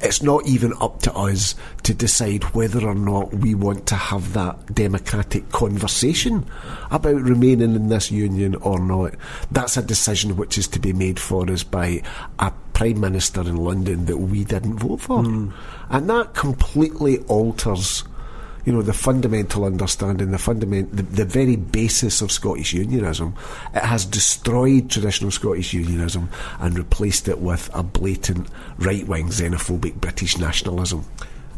It's 0.00 0.22
not 0.22 0.46
even 0.46 0.72
up 0.81 1.02
to 1.02 1.12
us 1.12 1.56
to 1.82 1.93
decide 1.93 2.44
whether 2.55 2.87
or 2.87 2.94
not 2.94 3.34
we 3.34 3.56
want 3.56 3.87
to 3.87 3.96
have 3.96 4.32
that 4.34 4.72
democratic 4.72 5.50
conversation 5.50 6.46
about 6.93 7.20
remaining 7.20 7.75
in 7.75 7.88
this 7.88 8.12
union 8.12 8.55
or 8.56 8.78
not. 8.78 9.14
That's 9.50 9.76
a 9.76 9.82
decision 9.82 10.37
which 10.37 10.56
is 10.56 10.69
to 10.69 10.78
be 10.78 10.93
made 10.93 11.19
for 11.19 11.50
us 11.50 11.64
by 11.64 12.02
a 12.38 12.52
Prime 12.75 13.00
Minister 13.00 13.40
in 13.40 13.56
London 13.56 14.04
that 14.04 14.18
we 14.18 14.44
didn't 14.44 14.78
vote 14.78 15.00
for. 15.00 15.25
Hmm. 15.25 15.50
And 15.90 16.09
that 16.09 16.35
completely 16.35 17.18
alters 17.25 18.04
you 18.65 18.73
know, 18.73 18.83
the 18.83 18.93
fundamental 18.93 19.65
understanding, 19.65 20.31
the 20.31 20.38
fundament, 20.38 20.95
the, 20.95 21.03
the 21.03 21.25
very 21.25 21.57
basis 21.57 22.21
of 22.21 22.31
Scottish 22.31 22.73
unionism, 22.73 23.35
it 23.75 23.83
has 23.83 24.05
destroyed 24.05 24.91
traditional 24.91 25.31
Scottish 25.31 25.73
unionism 25.73 26.29
and 26.61 26.77
replaced 26.77 27.29
it 27.29 27.38
with 27.38 27.71
a 27.75 27.83
blatant 27.83 28.49
right-wing 28.79 29.29
xenophobic 29.29 29.95
British 30.00 30.38
nationalism. 30.38 31.05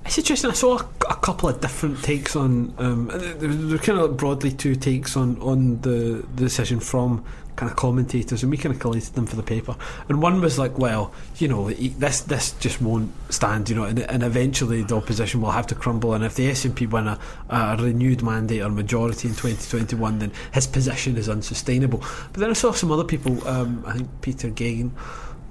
It's 0.06 0.18
interesting. 0.18 0.50
I 0.50 0.54
saw 0.54 0.78
a, 0.78 0.88
a 1.10 1.16
couple 1.16 1.48
of 1.48 1.60
different 1.60 2.02
takes 2.02 2.34
on. 2.34 2.74
Um, 2.78 3.08
there, 3.08 3.48
were 3.48 3.78
kind 3.78 3.98
of 3.98 4.16
broadly 4.16 4.50
two 4.50 4.74
takes 4.74 5.16
on 5.16 5.40
on 5.40 5.80
the, 5.82 6.24
the 6.34 6.44
decision 6.44 6.80
from 6.80 7.24
kind 7.60 7.70
of 7.70 7.76
commentators, 7.76 8.42
and 8.42 8.50
we 8.50 8.56
kind 8.56 8.74
of 8.74 8.80
collated 8.80 9.12
them 9.14 9.26
for 9.26 9.36
the 9.36 9.42
paper. 9.42 9.76
And 10.08 10.22
one 10.22 10.40
was 10.40 10.58
like, 10.58 10.78
well, 10.78 11.12
you 11.36 11.46
know, 11.46 11.70
this 11.70 12.22
this 12.22 12.52
just 12.52 12.80
won't 12.80 13.12
stand, 13.28 13.68
you 13.68 13.76
know, 13.76 13.84
and, 13.84 13.98
and 13.98 14.22
eventually 14.22 14.82
the 14.82 14.96
opposition 14.96 15.42
will 15.42 15.50
have 15.50 15.66
to 15.66 15.74
crumble. 15.74 16.14
And 16.14 16.24
if 16.24 16.34
the 16.36 16.48
SNP 16.50 16.90
win 16.90 17.06
a, 17.06 17.18
a 17.50 17.76
renewed 17.78 18.22
mandate 18.22 18.62
or 18.62 18.70
majority 18.70 19.28
in 19.28 19.34
2021, 19.34 20.20
then 20.20 20.32
his 20.54 20.66
position 20.66 21.18
is 21.18 21.28
unsustainable. 21.28 21.98
But 22.32 22.40
then 22.40 22.48
I 22.48 22.54
saw 22.54 22.72
some 22.72 22.90
other 22.90 23.04
people. 23.04 23.46
Um, 23.46 23.84
I 23.86 23.92
think 23.92 24.08
Peter 24.22 24.48
Geoghegan 24.48 24.92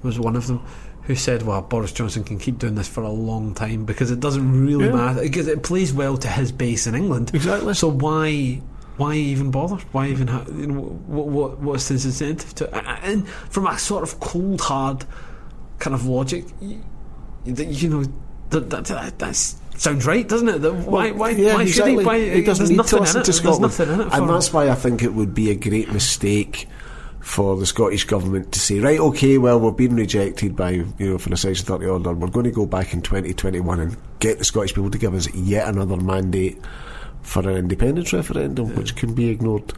was 0.02 0.18
one 0.18 0.34
of 0.34 0.48
them 0.48 0.60
who 1.04 1.14
said, 1.14 1.42
"Well, 1.44 1.62
Boris 1.62 1.92
Johnson 1.92 2.24
can 2.24 2.38
keep 2.40 2.58
doing 2.58 2.74
this 2.74 2.88
for 2.88 3.02
a 3.04 3.08
long 3.10 3.54
time 3.54 3.84
because 3.84 4.10
it 4.10 4.18
doesn't 4.18 4.66
really 4.66 4.86
Yeah. 4.86 4.96
matter 4.96 5.20
because 5.22 5.46
it 5.46 5.62
plays 5.62 5.92
well 5.92 6.16
to 6.16 6.28
his 6.28 6.50
base 6.50 6.88
in 6.88 6.96
England. 6.96 7.30
Exactly. 7.32 7.74
So 7.74 7.88
why?" 7.88 8.62
Why 9.00 9.14
even 9.14 9.50
bother? 9.50 9.76
Why 9.92 10.08
even 10.08 10.26
ha- 10.28 10.44
you 10.48 10.66
know 10.66 10.80
what, 11.06 11.26
what 11.28 11.58
what's 11.60 11.88
his 11.88 12.04
incentive 12.04 12.54
to? 12.56 12.74
And 13.04 13.26
from 13.28 13.66
a 13.66 13.78
sort 13.78 14.02
of 14.02 14.20
cold 14.20 14.60
hard 14.60 15.04
kind 15.78 15.94
of 15.94 16.04
logic, 16.06 16.44
you, 16.60 16.82
you 17.44 17.88
know 17.88 18.04
that 18.50 18.68
that, 18.70 18.84
that 18.86 19.18
that's, 19.18 19.56
sounds 19.76 20.04
right, 20.06 20.28
doesn't 20.28 20.48
it? 20.48 20.58
That 20.58 20.74
why 20.74 21.12
why 21.12 21.30
Yeah, 21.30 21.54
why 21.54 21.64
should 21.64 21.86
he? 21.88 21.96
Why, 21.96 22.18
he 22.18 22.42
doesn't 22.42 22.58
there's 22.66 22.70
need 22.70 22.76
nothing 22.76 22.98
to 22.98 23.00
listen 23.02 23.16
in 23.16 23.22
it. 23.22 23.24
to 23.24 23.30
There's 23.30 23.36
Scotland, 23.38 23.62
nothing 23.62 23.88
in 23.88 24.00
it. 24.02 24.12
and 24.12 24.28
that's 24.28 24.52
why 24.52 24.68
I 24.68 24.74
think 24.74 25.02
it 25.02 25.14
would 25.14 25.34
be 25.34 25.50
a 25.50 25.54
great 25.54 25.90
mistake 25.92 26.68
for 27.20 27.56
the 27.56 27.66
Scottish 27.66 28.04
government 28.04 28.50
to 28.52 28.58
say, 28.58 28.78
right, 28.80 28.98
okay, 28.98 29.36
well, 29.38 29.60
we've 29.60 29.76
been 29.76 29.94
rejected 29.96 30.56
by 30.56 30.70
you 30.70 30.86
know 30.98 31.18
for 31.18 31.30
the 31.30 31.36
Section 31.36 31.64
Thirty 31.66 31.86
order. 31.86 32.12
We're 32.12 32.28
going 32.28 32.44
to 32.44 32.50
go 32.50 32.66
back 32.66 32.92
in 32.92 33.00
2021 33.02 33.80
and 33.80 33.96
get 34.18 34.38
the 34.38 34.44
Scottish 34.44 34.74
people 34.74 34.90
to 34.90 34.98
give 34.98 35.14
us 35.14 35.32
yet 35.34 35.68
another 35.68 35.96
mandate 35.96 36.58
for 37.22 37.48
an 37.48 37.56
independence 37.56 38.12
referendum, 38.12 38.74
which 38.76 38.96
can 38.96 39.14
be 39.14 39.28
ignored. 39.28 39.72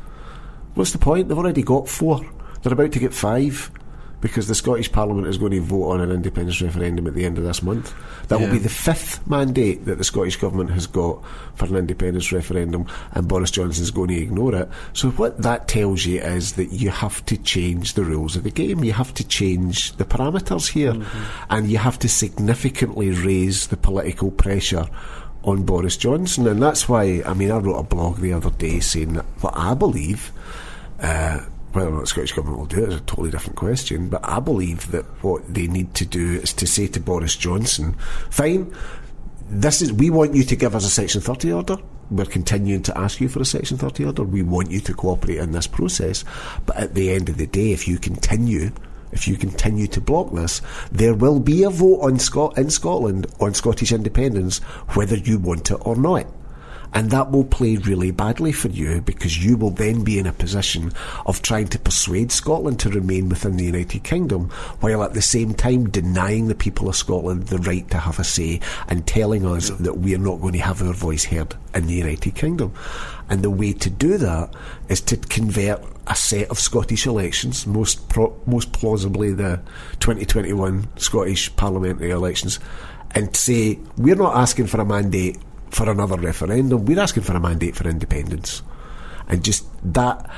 What's 0.75 0.93
the 0.93 0.99
point? 0.99 1.29
They've 1.29 1.39
already 1.39 1.63
got 1.63 1.89
four. 1.89 2.21
They're 2.63 2.73
about 2.73 2.93
to 2.93 2.99
get 2.99 3.13
five. 3.13 3.71
because 4.23 4.47
the 4.47 4.55
Scottish 4.55 4.91
Parliament 4.91 5.27
is 5.27 5.37
going 5.37 5.51
to 5.51 5.61
vote 5.61 5.91
on 5.91 6.01
an 6.01 6.13
independence 6.13 6.63
referendum 6.63 7.09
at 7.09 7.15
the 7.15 7.27
end 7.27 7.37
of 7.39 7.45
this 7.45 7.63
month. 7.63 7.93
That 8.29 8.41
will 8.41 8.51
be 8.51 8.59
the 8.59 8.69
fifth 8.69 9.27
mandate 9.27 9.85
that 9.85 9.99
the 9.99 10.05
Scottish 10.05 10.37
Government 10.37 10.71
has 10.71 10.87
got 10.87 11.23
for 11.57 11.67
an 11.67 11.77
independence 11.77 12.33
referendum, 12.33 12.87
and 13.11 13.29
Boris 13.29 13.51
Johnson 13.51 13.83
is 13.83 13.91
going 13.91 14.09
to 14.09 14.17
ignore 14.17 14.55
it. 14.55 14.69
So, 14.95 15.11
what 15.11 15.43
that 15.43 15.67
tells 15.67 16.07
you 16.07 16.21
is 16.21 16.53
that 16.53 16.67
you 16.67 16.91
have 16.91 17.27
to 17.27 17.37
change 17.37 17.95
the 17.95 18.05
rules 18.05 18.37
of 18.37 18.45
the 18.45 18.51
game. 18.51 18.85
You 18.85 18.93
have 18.93 19.13
to 19.15 19.27
change 19.27 19.93
the 19.97 20.05
parameters 20.05 20.69
here, 20.69 20.93
mm-hmm. 20.93 21.45
and 21.51 21.69
you 21.69 21.79
have 21.79 21.99
to 21.99 22.09
significantly 22.09 23.11
raise 23.11 23.67
the 23.67 23.77
political 23.77 24.31
pressure 24.31 24.87
on 25.45 25.65
Boris 25.65 25.97
Johnson. 25.97 26.47
And 26.47 26.63
that's 26.63 26.89
why, 26.89 27.23
I 27.25 27.35
mean, 27.35 27.51
I 27.51 27.59
wrote 27.59 27.79
a 27.79 27.83
blog 27.83 28.19
the 28.19 28.33
other 28.33 28.51
day 28.51 28.81
saying 28.81 29.15
that 29.15 29.25
what 29.41 29.55
I 29.57 29.75
believe. 29.75 30.33
Uh, 31.01 31.41
whether 31.73 31.89
or 31.89 31.93
not 31.93 32.01
the 32.03 32.07
Scottish 32.07 32.33
Government 32.33 32.59
will 32.59 32.67
do 32.67 32.85
it 32.85 32.91
is 32.91 32.97
a 32.97 33.01
totally 33.01 33.31
different 33.31 33.57
question, 33.57 34.09
but 34.09 34.21
I 34.25 34.41
believe 34.41 34.91
that 34.91 35.05
what 35.25 35.53
they 35.53 35.67
need 35.67 35.95
to 35.95 36.05
do 36.05 36.33
is 36.33 36.53
to 36.55 36.67
say 36.67 36.87
to 36.89 37.01
Boris 37.01 37.35
Johnson, 37.35 37.95
fine, 38.31 38.75
this 39.49 39.83
is 39.83 39.93
we 39.93 40.11
want 40.11 40.35
you 40.35 40.45
to 40.45 40.57
give 40.57 40.75
us 40.75 40.85
a 40.85 40.91
Section 40.91 41.21
30 41.21 41.53
order. 41.53 41.77
We're 42.11 42.25
continuing 42.27 42.83
to 42.85 42.99
ask 42.99 43.21
you 43.21 43.29
for 43.29 43.41
a 43.41 43.45
Section 43.45 43.79
30 43.79 44.05
order. 44.07 44.23
We 44.23 44.43
want 44.43 44.71
you 44.71 44.81
to 44.81 44.95
cooperate 44.95 45.39
in 45.39 45.53
this 45.53 45.67
process. 45.67 46.25
But 46.67 46.77
at 46.77 46.95
the 46.95 47.11
end 47.11 47.29
of 47.29 47.39
the 47.39 47.47
day, 47.47 47.73
if 47.73 47.89
you 47.89 47.99
continue, 47.99 48.71
if 49.13 49.29
you 49.29 49.37
continue 49.37 49.87
to 49.89 50.01
block 50.01 50.33
this, 50.33 50.61
there 50.91 51.15
will 51.15 51.39
be 51.39 51.63
a 51.63 51.71
vote 51.71 52.01
on 52.01 52.19
Scot- 52.19 52.59
in 52.59 52.71
Scotland 52.71 53.27
on 53.41 53.55
Scottish 53.55 53.93
independence, 53.93 54.59
whether 54.95 55.17
you 55.17 55.39
want 55.39 55.71
it 55.71 55.79
or 55.83 55.97
not. 55.97 56.27
And 56.95 57.11
that 57.11 57.31
will 57.31 57.45
play 57.45 57.77
really 57.77 58.11
badly 58.11 58.53
for 58.53 58.69
you 58.69 59.01
because 59.01 59.43
you 59.43 59.57
will 59.57 59.71
then 59.71 60.05
be 60.05 60.19
in 60.19 60.27
a 60.27 60.33
position 60.33 60.93
of 61.25 61.41
trying 61.41 61.69
to 61.69 61.79
persuade 61.79 62.31
Scotland 62.31 62.81
to 62.81 62.91
remain 62.91 63.29
within 63.29 63.57
the 63.57 63.65
United 63.65 64.05
Kingdom 64.05 64.51
while 64.81 65.03
at 65.03 65.15
the 65.15 65.23
same 65.23 65.55
time 65.55 65.89
denying 65.89 66.49
the 66.49 66.55
people 66.55 66.89
of 66.89 66.97
Scotland 66.97 67.47
the 67.49 67.59
right 67.59 67.89
to 67.91 67.99
have 67.99 68.19
a 68.19 68.25
say 68.25 68.61
and 68.89 69.07
telling 69.07 69.47
us 69.47 69.71
that 69.71 69.99
we 69.99 70.15
are 70.15 70.19
not 70.19 70.41
going 70.41 70.53
to 70.53 70.59
have 70.59 70.83
our 70.83 70.93
voice 70.93 71.25
heard 71.25 71.55
in 71.75 71.87
the 71.87 71.95
United 71.95 72.35
Kingdom. 72.35 72.73
And 73.31 73.43
the 73.43 73.51
way 73.51 73.73
to 73.73 73.89
do 73.89 74.19
that 74.19 74.55
is 74.89 75.01
to 75.03 75.17
convert 75.17 75.83
a 76.07 76.15
set 76.15 76.51
of 76.51 76.59
Scottish 76.59 77.07
elections, 77.07 77.67
most 77.67 78.09
pro- 78.09 78.39
most 78.47 78.73
plausibly 78.73 79.33
the 79.33 79.61
2021 80.01 80.89
Scottish 80.97 81.55
parliamentary 81.57 82.11
elections, 82.11 82.59
and 83.15 83.35
say 83.37 83.79
we're 83.97 84.17
not 84.17 84.37
asking 84.37 84.67
for 84.67 84.81
a 84.81 84.85
mandate 84.85 85.39
for 85.73 85.91
another 85.91 86.17
referendum. 86.17 86.85
We're 86.85 87.01
asking 87.01 87.25
for 87.25 87.35
a 87.35 87.41
mandate 87.41 87.75
for 87.75 87.89
independence, 87.89 88.63
and 89.29 89.43
just 89.45 89.67
that. 89.95 90.31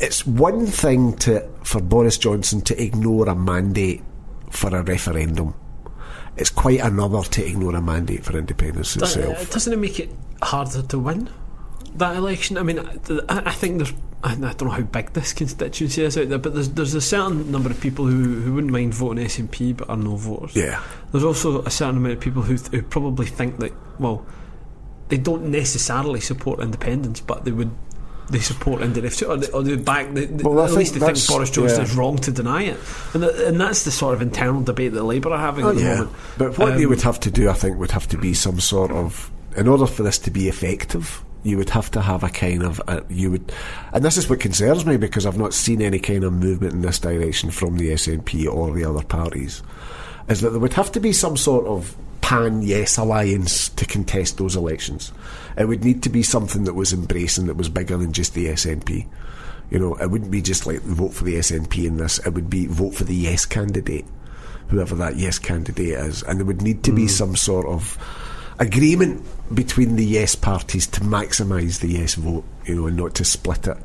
It's 0.00 0.24
one 0.26 0.66
thing 0.66 1.14
to 1.18 1.46
for 1.62 1.80
Boris 1.82 2.16
Johnson 2.16 2.62
to 2.62 2.82
ignore 2.82 3.28
a 3.28 3.34
mandate 3.34 4.02
for 4.50 4.74
a 4.74 4.82
referendum. 4.82 5.52
It's 6.36 6.48
quite 6.50 6.80
another 6.80 7.22
to 7.22 7.46
ignore 7.46 7.74
a 7.76 7.82
mandate 7.82 8.24
for 8.24 8.38
independence 8.38 8.94
Does- 8.94 9.16
itself. 9.16 9.50
doesn't 9.52 9.72
it 9.72 9.76
make 9.76 10.00
it 10.00 10.10
harder 10.42 10.82
to 10.82 10.98
win 10.98 11.28
that 11.96 12.16
election? 12.16 12.56
I 12.56 12.62
mean, 12.62 12.78
I, 12.78 12.98
I 13.28 13.52
think 13.52 13.78
there's. 13.78 13.92
I 14.22 14.34
don't 14.36 14.62
know 14.62 14.70
how 14.70 14.80
big 14.80 15.12
this 15.12 15.34
constituency 15.34 16.02
is 16.02 16.16
out 16.16 16.30
there, 16.30 16.38
but 16.38 16.54
there's 16.54 16.70
there's 16.70 16.94
a 16.94 17.00
certain 17.02 17.52
number 17.52 17.68
of 17.68 17.78
people 17.78 18.06
who, 18.06 18.40
who 18.40 18.54
wouldn't 18.54 18.72
mind 18.72 18.94
voting 18.94 19.22
SNP 19.22 19.76
but 19.76 19.90
are 19.90 19.98
no 19.98 20.16
voters. 20.16 20.56
Yeah. 20.56 20.82
There's 21.12 21.24
also 21.24 21.60
a 21.62 21.70
certain 21.70 21.98
amount 21.98 22.14
of 22.14 22.20
people 22.20 22.40
who, 22.40 22.54
who 22.54 22.80
probably 22.80 23.26
think 23.26 23.58
that 23.58 23.72
well, 23.98 24.24
they 25.08 25.16
don't 25.18 25.46
necessarily 25.50 26.20
support 26.20 26.60
independence, 26.60 27.20
but 27.20 27.44
they 27.44 27.52
would 27.52 27.70
they 28.30 28.38
support 28.38 28.80
indirect 28.80 29.22
or 29.22 29.36
they, 29.36 29.50
or 29.50 29.62
they 29.62 29.76
back. 29.76 30.12
They, 30.14 30.24
they- 30.24 30.42
Well, 30.44 30.60
at 30.62 30.68
think 30.70 30.78
least 30.78 30.94
they 30.94 31.00
think 31.00 31.26
Boris 31.28 31.50
Johnson 31.50 31.78
yeah. 31.78 31.84
is 31.84 31.94
wrong 31.94 32.16
to 32.18 32.30
deny 32.32 32.62
it, 32.62 32.80
and 33.12 33.22
th- 33.22 33.34
and 33.48 33.60
that's 33.60 33.84
the 33.84 33.90
sort 33.90 34.14
of 34.14 34.22
internal 34.22 34.62
debate 34.62 34.92
that 34.94 35.02
Labour 35.04 35.30
are 35.32 35.38
having 35.38 35.66
at 35.66 35.74
the 35.74 35.80
Oh, 35.82 35.84
yeah. 35.84 35.94
moment. 35.96 36.16
But 36.38 36.58
what 36.58 36.76
they 36.76 36.84
Um, 36.84 36.90
would 36.90 37.02
have 37.02 37.20
to 37.20 37.30
do, 37.30 37.50
I 37.50 37.52
think, 37.52 37.78
would 37.78 37.90
have 37.90 38.08
to 38.08 38.16
be 38.16 38.32
some 38.32 38.60
sort 38.60 38.90
of, 38.92 39.30
in 39.56 39.68
order 39.68 39.86
for 39.86 40.02
this 40.02 40.18
to 40.20 40.30
be 40.30 40.48
effective, 40.48 41.22
you 41.42 41.58
would 41.58 41.68
have 41.68 41.90
to 41.90 42.00
have 42.00 42.22
a 42.24 42.30
kind 42.30 42.62
of, 42.62 42.80
uh 42.88 43.00
you 43.10 43.30
would, 43.32 43.52
and 43.92 44.02
this 44.02 44.16
is 44.16 44.30
what 44.30 44.40
concerns 44.40 44.86
me 44.86 44.96
because 44.96 45.26
I've 45.26 45.36
not 45.36 45.52
seen 45.52 45.82
any 45.82 45.98
kind 45.98 46.24
of 46.24 46.32
movement 46.32 46.72
in 46.72 46.80
this 46.80 46.98
direction 46.98 47.50
from 47.50 47.76
the 47.76 47.90
SNP 47.90 48.46
or 48.50 48.72
the 48.72 48.86
other 48.86 49.02
parties, 49.04 49.62
is 50.30 50.40
that 50.40 50.48
there 50.48 50.60
would 50.60 50.72
have 50.72 50.90
to 50.92 51.00
be 51.00 51.12
some 51.12 51.36
sort 51.36 51.66
of 51.66 51.94
pan 52.24 52.62
yes 52.62 52.96
alliance 52.96 53.68
to 53.68 53.84
contest 53.84 54.38
those 54.38 54.56
elections. 54.56 55.12
It 55.58 55.68
would 55.68 55.84
need 55.84 56.02
to 56.04 56.08
be 56.08 56.22
something 56.22 56.64
that 56.64 56.72
was 56.72 56.94
embracing 56.94 57.48
that 57.48 57.58
was 57.58 57.68
bigger 57.68 57.98
than 57.98 58.14
just 58.14 58.32
the 58.32 58.46
SNP. 58.46 59.06
You 59.68 59.78
know, 59.78 59.94
it 59.96 60.10
wouldn't 60.10 60.30
be 60.30 60.40
just 60.40 60.66
like 60.66 60.80
vote 60.80 61.12
for 61.12 61.24
the 61.24 61.34
SNP 61.34 61.84
in 61.84 61.98
this. 61.98 62.18
It 62.20 62.30
would 62.30 62.48
be 62.48 62.64
vote 62.64 62.94
for 62.94 63.04
the 63.04 63.14
yes 63.14 63.44
candidate, 63.44 64.06
whoever 64.68 64.94
that 64.94 65.16
yes 65.16 65.38
candidate 65.38 65.98
is, 65.98 66.22
and 66.22 66.38
there 66.38 66.46
would 66.46 66.62
need 66.62 66.82
to 66.84 66.92
be 66.92 67.08
some 67.08 67.36
sort 67.36 67.66
of 67.66 67.98
agreement 68.58 69.22
between 69.54 69.96
the 69.96 70.06
yes 70.06 70.34
parties 70.34 70.86
to 70.86 71.02
maximise 71.02 71.80
the 71.80 71.88
yes 71.88 72.14
vote. 72.14 72.44
You 72.64 72.76
know, 72.76 72.86
and 72.86 72.96
not 72.96 73.14
to 73.16 73.24
split 73.26 73.66
it. 73.66 73.76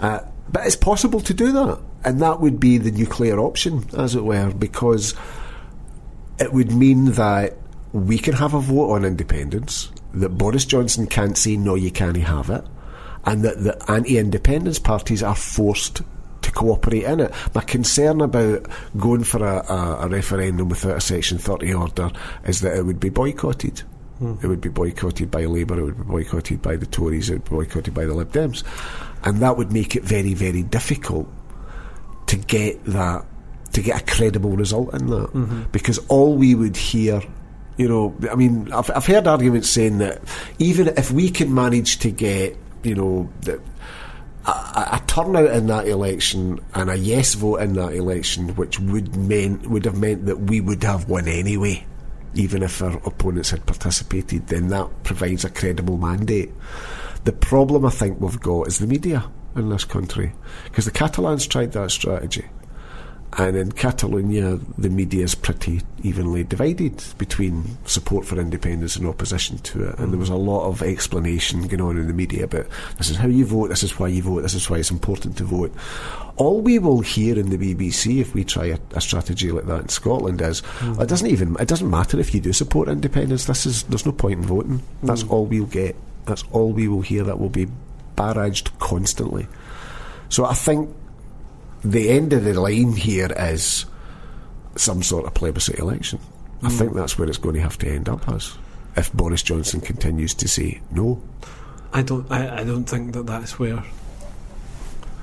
Uh, 0.00 0.20
but 0.50 0.66
it's 0.66 0.74
possible 0.74 1.20
to 1.20 1.34
do 1.34 1.52
that, 1.52 1.82
and 2.02 2.22
that 2.22 2.40
would 2.40 2.58
be 2.58 2.78
the 2.78 2.92
nuclear 2.92 3.38
option, 3.38 3.84
as 3.94 4.14
it 4.14 4.24
were, 4.24 4.54
because 4.54 5.14
it 6.38 6.50
would 6.50 6.72
mean 6.72 7.12
that 7.12 7.58
we 7.94 8.18
can 8.18 8.34
have 8.34 8.54
a 8.54 8.60
vote 8.60 8.90
on 8.90 9.04
independence, 9.04 9.92
that 10.14 10.30
Boris 10.30 10.64
Johnson 10.64 11.06
can't 11.06 11.38
say, 11.38 11.56
no, 11.56 11.76
you 11.76 11.92
can't 11.92 12.16
have 12.16 12.50
it, 12.50 12.64
and 13.24 13.44
that 13.44 13.62
the 13.62 13.90
anti 13.90 14.18
independence 14.18 14.80
parties 14.80 15.22
are 15.22 15.36
forced 15.36 16.02
to 16.42 16.50
cooperate 16.50 17.04
in 17.04 17.20
it. 17.20 17.32
My 17.54 17.60
concern 17.60 18.20
about 18.20 18.66
going 18.96 19.22
for 19.22 19.44
a, 19.46 19.64
a, 19.72 19.98
a 20.00 20.08
referendum 20.08 20.68
without 20.68 20.96
a 20.96 21.00
Section 21.00 21.38
30 21.38 21.72
order 21.72 22.10
is 22.44 22.62
that 22.62 22.76
it 22.76 22.82
would 22.82 22.98
be 22.98 23.10
boycotted. 23.10 23.78
Hmm. 24.18 24.34
It 24.42 24.48
would 24.48 24.60
be 24.60 24.70
boycotted 24.70 25.30
by 25.30 25.44
Labour, 25.44 25.78
it 25.78 25.84
would 25.84 25.98
be 25.98 26.04
boycotted 26.04 26.62
by 26.62 26.74
the 26.74 26.86
Tories, 26.86 27.30
it 27.30 27.34
would 27.34 27.44
be 27.44 27.50
boycotted 27.50 27.94
by 27.94 28.06
the 28.06 28.14
Lib 28.14 28.32
Dems. 28.32 28.64
And 29.22 29.38
that 29.38 29.56
would 29.56 29.72
make 29.72 29.94
it 29.94 30.02
very, 30.02 30.34
very 30.34 30.64
difficult 30.64 31.28
to 32.26 32.36
get 32.36 32.84
that 32.86 33.24
to 33.72 33.82
get 33.82 34.00
a 34.00 34.04
credible 34.12 34.56
result 34.56 34.94
in 34.94 35.06
that 35.08 35.32
mm-hmm. 35.32 35.62
because 35.72 35.98
all 36.08 36.36
we 36.36 36.54
would 36.54 36.76
hear 36.76 37.20
you 37.76 37.88
know 37.88 38.14
I 38.30 38.34
mean 38.34 38.72
I've, 38.72 38.90
I've 38.90 39.06
heard 39.06 39.26
arguments 39.26 39.70
saying 39.70 39.98
that 39.98 40.22
even 40.58 40.88
if 40.88 41.10
we 41.10 41.30
can 41.30 41.52
manage 41.54 41.98
to 42.00 42.10
get 42.10 42.56
you 42.82 42.94
know 42.94 43.30
the, 43.42 43.60
a, 44.46 44.50
a 44.50 45.02
turnout 45.06 45.50
in 45.50 45.66
that 45.68 45.88
election 45.88 46.60
and 46.74 46.90
a 46.90 46.96
yes 46.96 47.34
vote 47.34 47.56
in 47.56 47.74
that 47.74 47.94
election 47.94 48.54
which 48.56 48.78
would 48.80 49.16
mean 49.16 49.60
would 49.70 49.84
have 49.84 49.98
meant 49.98 50.26
that 50.26 50.40
we 50.40 50.60
would 50.60 50.82
have 50.84 51.08
won 51.08 51.28
anyway 51.28 51.84
even 52.34 52.62
if 52.62 52.82
our 52.82 52.96
opponents 53.06 53.50
had 53.50 53.64
participated 53.66 54.46
then 54.48 54.68
that 54.68 54.88
provides 55.04 55.44
a 55.44 55.50
credible 55.50 55.96
mandate. 55.96 56.50
The 57.24 57.32
problem 57.32 57.86
I 57.86 57.90
think 57.90 58.20
we've 58.20 58.40
got 58.40 58.66
is 58.66 58.78
the 58.78 58.86
media 58.86 59.30
in 59.56 59.68
this 59.68 59.84
country 59.84 60.32
because 60.64 60.84
the 60.84 60.90
Catalans 60.90 61.46
tried 61.46 61.72
that 61.72 61.90
strategy 61.90 62.44
and 63.36 63.56
in 63.56 63.72
Catalonia, 63.72 64.60
the 64.78 64.88
media 64.88 65.24
is 65.24 65.34
pretty 65.34 65.82
evenly 66.04 66.44
divided 66.44 67.02
between 67.18 67.76
support 67.84 68.24
for 68.24 68.38
independence 68.38 68.94
and 68.94 69.08
opposition 69.08 69.58
to 69.58 69.88
it. 69.88 69.98
And 69.98 70.12
there 70.12 70.20
was 70.20 70.28
a 70.28 70.36
lot 70.36 70.68
of 70.68 70.82
explanation 70.82 71.66
going 71.66 71.80
on 71.80 71.98
in 71.98 72.06
the 72.06 72.12
media 72.12 72.44
about 72.44 72.66
this 72.96 73.10
is 73.10 73.16
how 73.16 73.26
you 73.26 73.44
vote, 73.44 73.70
this 73.70 73.82
is 73.82 73.98
why 73.98 74.06
you 74.06 74.22
vote, 74.22 74.42
this 74.42 74.54
is 74.54 74.70
why 74.70 74.76
it's 74.76 74.92
important 74.92 75.36
to 75.38 75.44
vote. 75.44 75.74
All 76.36 76.60
we 76.60 76.78
will 76.78 77.00
hear 77.00 77.36
in 77.36 77.50
the 77.50 77.58
BBC 77.58 78.20
if 78.20 78.34
we 78.34 78.44
try 78.44 78.66
a, 78.66 78.78
a 78.92 79.00
strategy 79.00 79.50
like 79.50 79.66
that 79.66 79.82
in 79.82 79.88
Scotland 79.88 80.40
is 80.40 80.62
mm. 80.78 81.00
it 81.00 81.08
doesn't 81.08 81.28
even 81.28 81.56
it 81.58 81.66
doesn't 81.66 81.90
matter 81.90 82.20
if 82.20 82.34
you 82.34 82.40
do 82.40 82.52
support 82.52 82.88
independence. 82.88 83.46
This 83.46 83.66
is 83.66 83.82
there's 83.84 84.06
no 84.06 84.12
point 84.12 84.40
in 84.40 84.46
voting. 84.46 84.82
That's 85.02 85.24
mm. 85.24 85.30
all 85.30 85.46
we'll 85.46 85.66
get. 85.66 85.96
That's 86.26 86.44
all 86.52 86.72
we 86.72 86.86
will 86.86 87.02
hear. 87.02 87.24
That 87.24 87.40
will 87.40 87.50
be 87.50 87.66
barraged 88.16 88.78
constantly. 88.78 89.48
So 90.28 90.44
I 90.44 90.54
think 90.54 90.94
the 91.84 92.08
end 92.10 92.32
of 92.32 92.44
the 92.44 92.54
line 92.60 92.92
here 92.92 93.28
is 93.38 93.84
some 94.76 95.02
sort 95.02 95.26
of 95.26 95.34
plebiscite 95.34 95.78
election. 95.78 96.18
I 96.62 96.70
think 96.70 96.94
that's 96.94 97.18
where 97.18 97.28
it's 97.28 97.36
going 97.38 97.56
to 97.56 97.60
have 97.60 97.76
to 97.78 97.88
end 97.88 98.08
up 98.08 98.26
as 98.28 98.56
if 98.96 99.12
Boris 99.12 99.42
Johnson 99.42 99.80
continues 99.82 100.32
to 100.34 100.48
say 100.48 100.80
no. 100.90 101.20
I 101.92 102.02
don't. 102.02 102.30
I, 102.30 102.60
I 102.60 102.64
don't 102.64 102.84
think 102.84 103.12
that 103.12 103.26
that's 103.26 103.58
where 103.58 103.84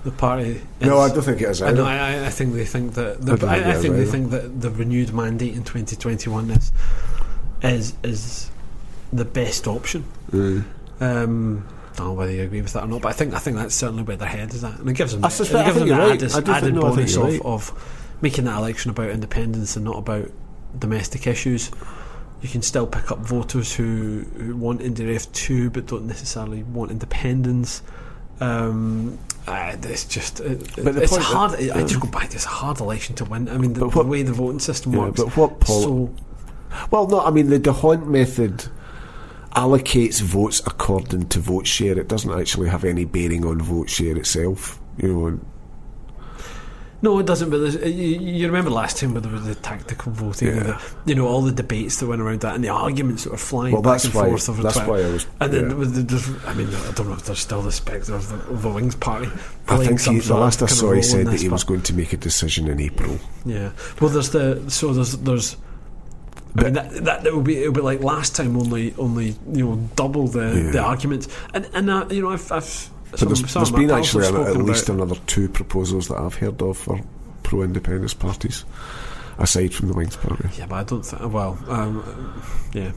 the 0.03 0.11
party. 0.11 0.61
Is. 0.79 0.87
No, 0.87 0.99
I 0.99 1.09
don't 1.09 1.23
think 1.23 1.41
it 1.41 1.49
is. 1.49 1.61
I, 1.61 1.69
Either. 1.69 1.83
I, 1.83 1.97
I- 1.97 2.25
I 2.27 2.29
think 2.29 2.53
they 2.53 2.65
think 2.65 2.93
that 2.93 3.17
I 3.17 3.19
the, 3.19 3.37
think 3.37 3.51
I, 3.51 3.71
I 3.71 3.73
think 3.73 3.95
they 3.95 4.01
either. 4.01 4.11
think 4.11 4.29
that 4.31 4.61
the 4.61 4.69
renewed 4.69 5.13
mandate 5.13 5.53
in 5.55 5.63
2021 5.63 6.51
is 6.51 6.71
is 7.63 7.93
is 8.03 8.51
the 9.11 9.25
best 9.25 9.67
option. 9.67 10.05
Mm. 10.31 10.63
Um, 10.99 11.67
I 11.67 11.80
don't 11.95 12.07
know 12.07 12.13
whether 12.13 12.31
you 12.31 12.43
agree 12.43 12.61
with 12.61 12.73
that 12.73 12.83
or 12.83 12.87
not, 12.87 13.01
but 13.01 13.09
I 13.09 13.13
think 13.13 13.33
I 13.33 13.39
think 13.39 13.57
that's 13.57 13.75
certainly 13.75 14.03
where 14.03 14.17
their 14.17 14.27
head 14.29 14.53
is 14.53 14.63
at, 14.63 14.79
and 14.79 14.89
it 14.89 14.93
gives 14.93 15.11
them 15.13 15.23
I 15.23 15.27
it 15.27 15.31
suspect- 15.31 15.59
I 15.59 15.65
gives 15.65 15.79
them 15.79 15.87
the 15.89 15.95
right. 15.95 16.11
added, 16.13 16.31
I 16.31 16.39
do 16.39 16.45
think- 16.45 16.47
added 16.57 16.73
no, 16.75 16.81
bonus 16.81 17.15
of, 17.15 17.23
right. 17.23 17.41
of 17.43 17.97
making 18.21 18.45
that 18.45 18.57
election 18.57 18.91
about 18.91 19.09
independence 19.09 19.75
and 19.75 19.83
not 19.85 19.97
about 19.97 20.29
domestic 20.77 21.27
issues. 21.27 21.71
You 22.41 22.49
can 22.49 22.61
still 22.61 22.87
pick 22.87 23.11
up 23.11 23.19
voters 23.19 23.73
who, 23.75 24.25
who 24.37 24.55
want 24.55 24.81
indyref 24.81 25.31
2 25.33 25.69
but 25.69 25.85
don't 25.87 26.07
necessarily 26.07 26.63
want 26.63 26.89
independence. 26.91 27.81
Um, 28.39 29.17
Uh, 29.47 29.75
it's 29.83 30.05
just 30.05 30.39
it, 30.39 30.75
But 30.83 30.95
it's 30.97 31.15
hard. 31.15 31.53
I 31.59 31.81
just 31.81 31.99
go 31.99 32.07
back. 32.07 32.29
to 32.29 32.35
It's 32.35 32.45
a 32.45 32.49
hard 32.49 32.79
election 32.79 33.15
to 33.15 33.25
win. 33.25 33.49
I 33.49 33.57
mean, 33.57 33.73
the, 33.73 33.85
what- 33.87 33.93
the 33.93 34.09
way 34.09 34.23
the 34.23 34.33
voting 34.33 34.59
system 34.59 34.93
Yeah, 34.93 34.99
works. 34.99 35.21
but 35.23 35.35
what 35.37 35.59
pol- 35.59 35.81
so 35.81 36.09
Well, 36.89 37.07
no, 37.07 37.21
I 37.21 37.31
mean 37.31 37.49
the 37.49 37.59
D'Hondt 37.59 38.07
method 38.07 38.65
allocates 39.55 40.21
votes 40.21 40.61
according 40.65 41.27
to 41.29 41.39
vote 41.39 41.67
share. 41.67 41.97
It 41.99 42.07
doesn't 42.07 42.31
actually 42.31 42.69
have 42.69 42.83
any 42.83 43.05
bearing 43.05 43.45
on 43.45 43.61
vote 43.61 43.89
share 43.89 44.17
itself. 44.17 44.79
You 44.97 45.13
know, 45.13 45.39
no, 47.03 47.17
it 47.17 47.25
doesn't. 47.25 47.49
But 47.49 47.87
you, 47.87 48.45
remember 48.45 48.69
last 48.69 48.97
time 48.97 49.13
where 49.13 49.21
there 49.21 49.31
was 49.31 49.45
the 49.45 49.55
tactical 49.55 50.11
voting, 50.11 50.49
and 50.49 50.57
Yeah. 50.57 50.63
the, 50.63 51.09
you 51.09 51.15
know, 51.15 51.27
all 51.27 51.41
the 51.41 51.51
debates 51.51 51.99
that 51.99 52.05
went 52.05 52.21
around 52.21 52.41
that, 52.41 52.53
and 52.53 52.63
the 52.63 52.69
arguments 52.69 53.23
that 53.23 53.31
were 53.31 53.37
flying 53.37 53.73
well, 53.73 53.81
back 53.81 53.93
that's 53.93 54.05
and 54.05 54.13
why. 54.13 54.27
forth 54.27 54.49
over 54.49 54.61
That's 54.61 54.75
Twitter. 54.75 54.91
why 54.91 54.99
I 54.99 55.09
was. 55.11 55.25
And 55.39 55.51
then 55.51 55.69
yeah. 55.71 55.75
with 55.75 55.95
the, 55.95 56.01
there's, 56.03 56.45
I 56.45 56.53
mean, 56.53 56.67
I 56.67 56.91
don't 56.91 57.07
know 57.07 57.13
if 57.13 57.25
there's 57.25 57.39
still 57.39 57.63
the 57.63 57.71
spectre 57.71 58.13
of 58.13 58.29
the, 58.29 58.35
of 58.53 58.61
the 58.61 58.69
Wings 58.69 58.95
Party. 58.95 59.29
I 59.67 59.77
think 59.83 59.99
he, 60.01 60.19
the 60.19 60.35
last 60.35 60.61
I 60.61 60.67
saw, 60.67 60.91
he 60.93 61.01
said 61.01 61.25
that 61.25 61.41
he 61.41 61.49
was 61.49 61.63
going 61.63 61.81
to 61.81 61.93
make 61.93 62.13
a 62.13 62.17
decision 62.17 62.67
in 62.67 62.79
April. 62.79 63.17
Yeah. 63.45 63.71
Well, 63.99 64.11
there's 64.11 64.29
the 64.29 64.69
so 64.69 64.93
there's 64.93 65.17
there's. 65.17 65.57
I 66.57 66.63
mean 66.63 66.73
that, 66.73 67.23
that 67.23 67.33
would 67.35 67.43
be 67.45 67.63
it 67.63 67.67
would 67.67 67.75
be 67.75 67.81
like 67.81 68.01
last 68.01 68.35
time 68.35 68.57
only 68.57 68.93
only 68.97 69.35
you 69.51 69.65
know 69.65 69.75
double 69.95 70.27
the, 70.27 70.63
Yeah. 70.65 70.71
the 70.71 70.79
arguments 70.79 71.27
and 71.53 71.69
and 71.73 71.89
uh, 71.89 72.05
you 72.09 72.21
know 72.21 72.29
I've, 72.31 72.51
I've 72.51 72.65
some, 72.65 72.91
there's, 73.29 73.49
some 73.49 73.61
there's 73.63 73.71
been 73.71 73.91
actually 73.91 74.25
have 74.25 74.35
at, 74.35 74.57
least 74.57 74.89
about- 74.89 75.03
another 75.03 75.19
two 75.27 75.47
proposals 75.49 76.07
that 76.09 76.17
I've 76.17 76.35
heard 76.35 76.61
of 76.61 76.77
for 76.77 76.99
pro-independence 77.43 78.13
parties, 78.13 78.63
aside 79.37 79.73
from 79.73 79.87
the 79.89 79.93
Wings 79.93 80.15
Party. 80.17 80.49
yeah 80.57 80.65
but 80.65 80.75
I 80.75 80.83
don't 80.83 81.03
think 81.05 81.33
well 81.33 81.57
um, 81.67 82.41
yeah 82.73 82.91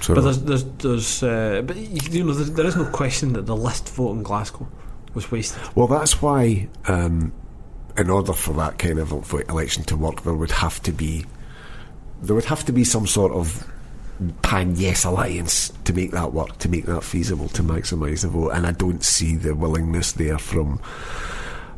So 0.00 0.14
but 0.14 0.22
there's 0.22 0.38
there's, 0.42 0.64
there's 0.78 1.22
uh, 1.22 1.62
but 1.66 1.76
you, 1.76 2.00
you 2.18 2.24
know 2.24 2.32
there, 2.34 2.46
there 2.56 2.66
is 2.66 2.76
no 2.76 2.86
question 2.86 3.32
that 3.34 3.46
the 3.46 3.56
list 3.56 3.88
vote 3.90 4.12
in 4.12 4.22
Glasgow 4.22 4.66
was 5.14 5.30
wasted 5.30 5.60
Well, 5.74 5.86
that's 5.86 6.20
why, 6.22 6.68
um, 6.86 7.32
in 7.96 8.10
order 8.10 8.32
for 8.34 8.52
that 8.54 8.78
kind 8.78 8.98
of 8.98 9.12
election 9.48 9.82
to 9.84 9.96
work, 9.96 10.22
there 10.22 10.34
would 10.34 10.50
have 10.52 10.80
to 10.82 10.92
be 10.92 11.24
there 12.22 12.34
would 12.34 12.44
have 12.46 12.64
to 12.66 12.72
be 12.72 12.84
some 12.84 13.06
sort 13.06 13.32
of 13.32 13.66
pan 14.42 14.74
yes 14.76 15.04
alliance 15.04 15.72
to 15.84 15.92
make 15.92 16.10
that 16.10 16.32
work, 16.32 16.58
to 16.58 16.68
make 16.68 16.86
that 16.86 17.04
feasible, 17.04 17.48
to 17.50 17.62
maximise 17.62 18.22
the 18.22 18.28
vote. 18.28 18.50
And 18.50 18.66
I 18.66 18.72
don't 18.72 19.04
see 19.04 19.36
the 19.36 19.54
willingness 19.54 20.12
there 20.12 20.38
from 20.38 20.80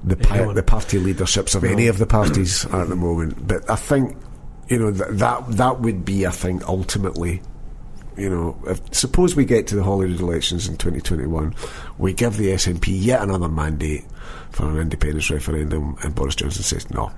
the 0.02 0.16
pi- 0.16 0.52
the 0.52 0.62
party 0.62 0.99
leaderships 0.99 1.54
of 1.54 1.64
any 1.64 1.87
of 1.87 1.99
the 1.99 2.06
parties 2.06 2.64
at 2.66 2.88
the 2.88 2.97
moment. 2.97 3.47
But 3.47 3.68
I 3.68 3.76
think 3.76 4.16
you 4.68 4.78
know 4.78 4.90
th- 4.90 5.18
that 5.18 5.49
that 5.49 5.80
would 5.80 6.04
be, 6.04 6.26
I 6.26 6.30
think, 6.30 6.66
ultimately 6.68 7.42
you 8.16 8.28
know, 8.28 8.56
if, 8.66 8.80
suppose 8.94 9.35
we 9.35 9.44
get 9.47 9.66
to 9.68 9.76
the 9.76 9.82
Holyrood 9.82 10.20
elections 10.20 10.68
in 10.68 10.76
2021, 10.76 11.54
we 11.97 12.12
give 12.12 12.37
the 12.37 12.49
SNP 12.49 12.88
yet 12.88 13.23
another 13.23 13.49
mandate 13.49 14.04
for 14.50 14.68
an 14.68 14.78
independence 14.78 15.30
referendum, 15.30 15.97
and 16.02 16.14
Boris 16.14 16.35
Johnson 16.35 16.62
says 16.62 16.90
no. 16.90 17.11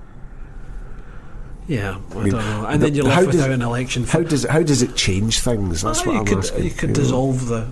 Yeah 1.67 1.97
I, 2.11 2.15
mean, 2.15 2.31
don't 2.31 2.45
know 2.45 2.65
and 2.67 2.81
the- 2.81 2.85
then 2.87 2.95
you're 2.95 3.09
how 3.09 3.21
left 3.21 3.25
does- 3.31 3.35
without 3.35 3.51
an 3.51 3.61
election 3.61 4.03
How 4.03 4.21
does 4.23 4.43
it, 4.45 4.51
how 4.51 4.63
does 4.63 4.81
it 4.81 4.95
change 4.95 5.39
things? 5.39 5.81
That's 5.81 6.05
Well, 6.05 6.07
what 6.07 6.13
you 6.15 6.19
I'm 6.19 6.25
could 6.25 6.37
asking. 6.39 6.63
you 6.65 6.71
could 6.71 6.89
know. 6.89 6.95
dissolve 6.95 7.47
the 7.47 7.67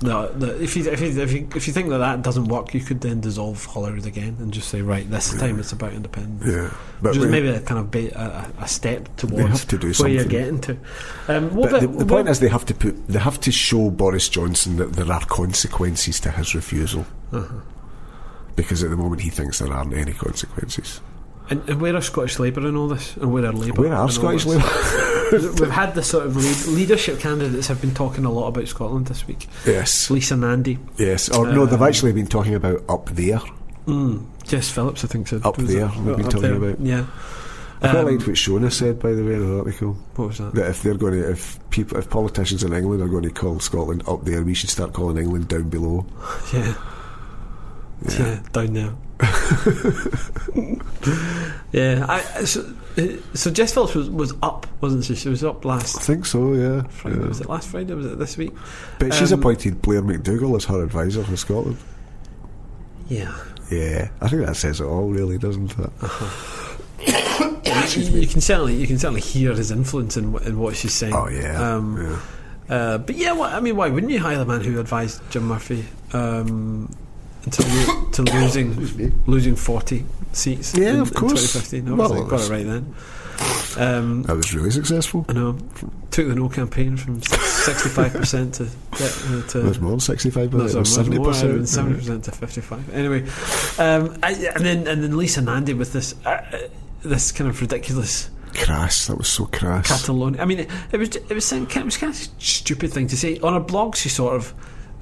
the, 0.00 0.26
the 0.36 0.62
if 0.62 0.76
you 0.76 0.90
if 0.90 1.00
you 1.00 1.22
if 1.22 1.32
you 1.32 1.48
if 1.56 1.66
you 1.66 1.72
think 1.72 1.88
that 1.88 1.96
that 1.98 2.20
doesn't 2.20 2.48
work, 2.48 2.74
you 2.74 2.80
could 2.80 3.00
then 3.00 3.20
dissolve 3.20 3.64
Holyrood 3.64 4.04
again 4.04 4.36
and 4.40 4.52
just 4.52 4.68
say 4.68 4.82
right, 4.82 5.08
this 5.10 5.32
time 5.38 5.58
it's 5.58 5.72
about 5.72 5.94
independence. 5.94 6.44
Yeah, 6.46 6.70
but 7.00 7.12
Which 7.14 7.22
is 7.22 7.30
maybe 7.30 7.48
a 7.48 7.60
kind 7.60 7.80
of 7.80 7.90
ba- 7.90 8.12
a, 8.60 8.64
a 8.64 8.68
step 8.68 9.08
towards 9.16 9.64
to 9.64 9.78
do 9.78 9.92
where 9.94 10.10
you're 10.10 10.20
something. 10.24 10.28
getting 10.28 10.60
to. 10.60 10.76
Um, 11.28 11.54
what 11.54 11.70
But 11.70 11.80
the, 11.80 11.86
the 11.86 12.04
point 12.04 12.28
is, 12.28 12.40
they 12.40 12.48
have 12.50 12.66
to 12.66 12.74
put 12.74 13.08
they 13.08 13.18
have 13.18 13.40
to 13.40 13.50
show 13.50 13.88
Boris 13.88 14.28
Johnson 14.28 14.76
that 14.76 14.92
there 14.92 15.10
are 15.10 15.24
consequences 15.24 16.20
to 16.20 16.30
his 16.30 16.54
refusal, 16.54 17.06
Uh-huh. 17.32 17.54
because 18.54 18.82
at 18.82 18.90
the 18.90 18.96
moment 18.98 19.22
he 19.22 19.30
thinks 19.30 19.60
there 19.60 19.72
aren't 19.72 19.94
any 19.94 20.12
consequences. 20.12 21.00
And, 21.50 21.68
and 21.68 21.80
where 21.80 21.94
are 21.96 22.00
Scottish 22.00 22.38
Labour 22.38 22.66
in 22.68 22.76
all 22.76 22.88
this? 22.88 23.16
And 23.16 23.32
where 23.32 23.44
are 23.46 23.52
Labour? 23.52 23.82
Where 23.82 23.94
are 23.94 24.08
Scottish? 24.10 24.44
Labour? 24.46 24.64
We've 25.32 25.70
had 25.70 25.94
the 25.94 26.02
sort 26.02 26.26
of 26.26 26.36
lead, 26.36 26.76
leadership 26.76 27.18
candidates 27.18 27.66
have 27.68 27.80
been 27.80 27.94
talking 27.94 28.24
a 28.24 28.30
lot 28.30 28.46
about 28.48 28.68
Scotland 28.68 29.06
this 29.06 29.26
week. 29.26 29.48
yes, 29.66 30.08
Lisa 30.10 30.36
Nandy, 30.36 30.78
yes. 30.98 31.28
Or 31.28 31.46
no, 31.52 31.66
they've 31.66 31.80
Um, 31.82 31.88
actually 31.88 32.12
been 32.12 32.26
talking 32.28 32.54
about 32.54 32.82
up 32.88 33.06
there. 33.10 33.40
mm, 33.86 34.24
Jess 34.44 34.70
Phillips, 34.70 35.04
I 35.04 35.08
think 35.08 35.26
said 35.28 35.44
Up 35.44 35.56
there, 35.56 35.88
we've 36.04 36.16
been 36.16 36.24
talking 36.28 36.42
there, 36.42 36.54
about. 36.54 36.80
Yeah. 36.80 37.06
I 37.82 37.90
quite 37.90 37.96
Um, 38.04 38.06
liked 38.06 38.26
what 38.26 38.36
Shona 38.36 38.72
said, 38.72 39.00
by 39.00 39.12
the 39.12 39.22
way, 39.24 39.34
in 39.34 39.42
an 39.42 39.58
article. 39.58 39.98
What 40.14 40.28
was 40.28 40.38
that? 40.38 40.54
that 40.54 40.70
if 40.70 40.82
they're 40.82 40.94
going 40.94 41.12
to, 41.14 41.30
if 41.30 41.58
people, 41.70 41.98
if 41.98 42.08
politicians 42.08 42.62
in 42.64 42.72
England 42.72 43.02
are 43.02 43.08
going 43.08 43.24
to 43.24 43.30
call 43.30 43.58
Scotland 43.60 44.02
up 44.08 44.24
there, 44.24 44.42
we 44.42 44.54
should 44.54 44.70
start 44.70 44.92
calling 44.94 45.18
England 45.18 45.48
down 45.48 45.68
below. 45.68 46.06
Yeah. 46.54 46.74
Yeah, 48.08 48.40
down 48.52 48.72
there. 48.74 48.92
yeah, 51.72 52.04
I, 52.08 52.20
so, 52.44 52.72
uh, 52.98 53.02
so 53.34 53.50
Jess 53.50 53.74
Phillips 53.74 53.94
was, 53.94 54.10
was 54.10 54.34
up, 54.42 54.66
wasn't 54.80 55.04
she? 55.04 55.14
She 55.14 55.28
was 55.28 55.44
up 55.44 55.64
last. 55.64 55.96
I 55.98 56.00
think 56.00 56.26
so, 56.26 56.54
yeah. 56.54 56.82
Friday. 56.88 57.18
yeah. 57.20 57.26
Was 57.28 57.40
it 57.40 57.48
last 57.48 57.68
Friday? 57.68 57.94
Was 57.94 58.06
it 58.06 58.18
this 58.18 58.36
week? 58.36 58.52
But 58.98 59.14
she's 59.14 59.32
Um, 59.32 59.40
appointed 59.40 59.82
Blair 59.82 60.02
McDougall 60.02 60.56
as 60.56 60.64
her 60.66 60.82
advisor 60.82 61.22
for 61.24 61.36
Scotland. 61.36 61.78
Yeah. 63.08 63.34
Yeah, 63.70 64.08
I 64.20 64.28
think 64.28 64.46
that 64.46 64.56
says 64.56 64.80
it 64.80 64.84
all, 64.84 65.08
really, 65.10 65.38
doesn't 65.38 65.72
it? 65.78 65.90
you, 67.96 68.20
you 68.20 68.26
can 68.26 68.40
certainly 68.40 68.74
you 68.76 68.86
can 68.86 68.98
certainly 68.98 69.20
hear 69.20 69.52
his 69.54 69.70
influence 69.70 70.16
in, 70.16 70.36
in 70.44 70.58
what 70.58 70.76
she's 70.76 70.94
saying. 70.94 71.14
Oh 71.14 71.28
yeah, 71.28 71.74
Um, 71.74 71.96
yeah. 72.00 72.20
Uh, 72.74 72.98
but 72.98 73.16
yeah, 73.16 73.32
why, 73.32 73.52
I 73.52 73.60
mean, 73.60 73.76
why 73.76 73.88
wouldn't 73.88 74.12
you 74.12 74.18
hire 74.20 74.38
the 74.38 74.44
man 74.44 74.60
who 74.62 74.78
advised 74.80 75.20
Jim 75.30 75.44
Murphy 75.44 75.84
um, 76.12 76.92
to, 77.50 77.62
lo- 77.62 78.10
to 78.12 78.22
losing 78.22 79.22
losing 79.26 79.56
forty 79.56 80.04
seats? 80.32 80.76
Yeah, 80.76 80.90
in, 80.94 81.00
of 81.00 81.14
course. 81.14 81.54
In 81.72 81.82
2015, 81.84 81.96
Well, 81.96 82.12
obviously 82.12 82.30
got 82.30 82.40
it 82.40 82.50
right 82.50 82.66
then. 82.66 82.94
Um, 83.76 84.22
That 84.22 84.36
was 84.36 84.54
really 84.54 84.70
successful. 84.70 85.26
I 85.28 85.34
know. 85.34 85.58
Took 86.10 86.28
the 86.28 86.34
no 86.34 86.48
campaign 86.48 86.96
from 86.96 87.20
sixty-five 87.22 88.12
percent 88.14 88.54
to 88.54 88.64
uh, 88.64 89.42
to. 89.48 89.60
It 89.60 89.64
was 89.68 89.80
more 89.80 89.90
than 89.90 90.00
sixty-five, 90.00 90.54
it 90.54 90.68
seventy 90.86 91.18
percent. 91.18 91.68
seventy 91.68 91.98
percent 91.98 92.24
to 92.24 92.32
fifty-five. 92.32 92.94
Anyway, 92.94 93.22
um, 93.78 94.16
I, 94.22 94.32
and 94.54 94.64
then 94.64 94.86
and 94.88 95.02
then 95.02 95.16
Lisa 95.16 95.42
Nandy 95.42 95.74
with 95.74 95.92
this 95.92 96.14
uh, 96.24 96.30
uh, 96.30 96.58
this 97.02 97.32
kind 97.32 97.50
of 97.50 97.60
ridiculous 97.60 98.30
Crass. 98.54 99.08
That 99.08 99.18
was 99.18 99.28
so 99.28 99.44
crass. 99.44 99.86
Catalonia. 99.88 100.40
I 100.40 100.46
mean, 100.46 100.60
it, 100.60 100.70
it 100.90 100.96
was 100.96 101.14
it 101.14 101.28
was 101.34 101.44
saying- 101.44 101.64
it 101.70 101.84
was 101.84 101.98
kind 101.98 102.14
of 102.14 102.18
a 102.18 102.42
stupid 102.42 102.90
thing 102.90 103.06
to 103.08 103.16
say 103.18 103.38
on 103.40 103.52
a 103.54 103.60
blog. 103.60 103.96
She 103.96 104.08
sort 104.08 104.34
of 104.36 104.54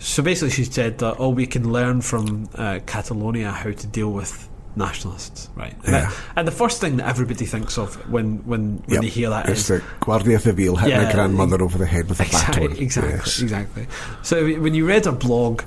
so 0.05 0.23
basically 0.23 0.51
she 0.51 0.64
said 0.64 0.99
that 0.99 1.17
oh 1.19 1.31
we 1.31 1.47
can 1.47 1.73
learn 1.73 2.01
from 2.01 2.49
uh, 2.55 2.79
Catalonia 2.87 3.51
how 3.51 3.71
to 3.73 3.87
deal 3.87 4.11
with 4.12 4.49
nationalists, 4.77 5.49
right? 5.55 5.75
And, 5.85 5.93
Yeah. 5.95 6.01
that- 6.11 6.14
and 6.37 6.49
the 6.49 6.53
first 6.62 6.81
thing 6.81 6.97
that 6.99 7.09
everybody 7.09 7.47
thinks 7.47 7.79
of 7.79 7.95
when 8.11 8.38
when 8.51 8.62
when 8.87 8.95
Yep. 8.95 9.03
they 9.03 9.09
hear 9.09 9.31
that 9.31 9.49
It's 9.49 9.61
is 9.61 9.69
the 9.69 9.83
Guardia 10.01 10.38
Civil 10.40 10.77
hitting 10.77 11.01
Yeah, 11.01 11.09
a 11.09 11.12
grandmother 11.14 11.62
over 11.62 11.79
the 11.79 11.87
head 11.87 12.09
with 12.09 12.21
a 12.21 12.25
exactly 12.25 12.69
baton. 12.69 12.83
exactly 12.87 13.12
Yes. 13.14 13.40
exactly. 13.40 13.87
So 14.23 14.35
when 14.64 14.75
you 14.75 14.87
read 14.87 15.05
her 15.07 15.12
blog. 15.12 15.62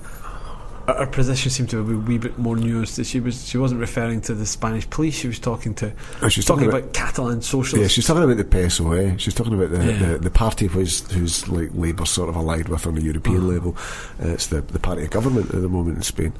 Her 0.87 1.05
position 1.05 1.51
seemed 1.51 1.69
to 1.71 1.83
be 1.83 1.93
a 1.93 1.97
wee 1.97 2.17
bit 2.17 2.37
more 2.39 2.55
nuanced. 2.55 3.05
She 3.05 3.19
was 3.19 3.45
she 3.45 3.57
wasn't 3.57 3.81
referring 3.81 4.21
to 4.21 4.33
the 4.33 4.45
Spanish 4.45 4.89
police. 4.89 5.15
She 5.15 5.27
was 5.27 5.37
talking 5.37 5.73
to 5.75 5.91
And 6.21 6.31
she's 6.31 6.45
talking 6.45 6.69
talking 6.69 6.79
about, 6.79 6.93
Catalan 6.93 7.41
socialists. 7.41 7.81
Yeah, 7.81 7.87
she's 7.93 8.07
talking 8.07 8.23
about 8.23 8.37
the 8.37 8.45
PSOE. 8.45 9.19
She's 9.19 9.33
talking 9.33 9.53
about 9.53 9.71
the, 9.71 9.83
Yeah. 9.85 9.97
the, 10.13 10.17
the 10.19 10.31
party 10.31 10.67
who's, 10.67 11.09
who's 11.11 11.47
like 11.49 11.71
Labour 11.73 12.05
sort 12.05 12.29
of 12.29 12.37
allied 12.37 12.69
with 12.69 12.87
on 12.87 12.97
a 12.97 13.01
European 13.01 13.37
Uh-huh. 13.39 13.47
level. 13.47 13.77
Uh, 14.23 14.29
it's 14.29 14.47
the, 14.47 14.61
the 14.61 14.79
party 14.79 15.03
of 15.03 15.09
government 15.09 15.53
at 15.53 15.61
the 15.61 15.67
moment 15.67 15.97
in 15.97 16.03
Spain. 16.03 16.33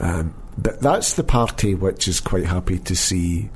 Um, 0.00 0.34
but 0.58 0.80
that's 0.80 1.14
the 1.14 1.22
party 1.24 1.74
which 1.76 2.08
is 2.08 2.18
quite 2.18 2.46
happy 2.46 2.80
to 2.80 2.96
see 2.96 3.48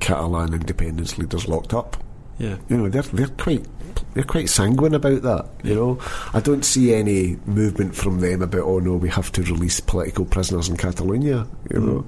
Catalan 0.00 0.54
independence 0.54 1.18
leaders 1.18 1.46
locked 1.48 1.74
up. 1.74 1.96
yeah. 2.38 2.56
You 2.68 2.78
know, 2.78 2.88
they're 2.88 3.02
they're 3.02 3.26
quite 3.28 3.66
they're 4.14 4.24
quite 4.24 4.48
sanguine 4.48 4.94
about 4.94 5.22
that. 5.22 5.48
You 5.62 5.74
know, 5.74 5.98
I 6.34 6.40
don't 6.40 6.64
see 6.64 6.94
any 6.94 7.36
movement 7.46 7.94
from 7.94 8.20
them 8.20 8.42
about 8.42 8.62
oh 8.62 8.78
no, 8.78 8.96
we 8.96 9.08
have 9.08 9.32
to 9.32 9.42
release 9.42 9.80
political 9.80 10.24
prisoners 10.24 10.68
in 10.68 10.76
Catalonia. 10.76 11.46
You 11.70 11.80
mm. 11.80 11.86
know, 11.86 12.06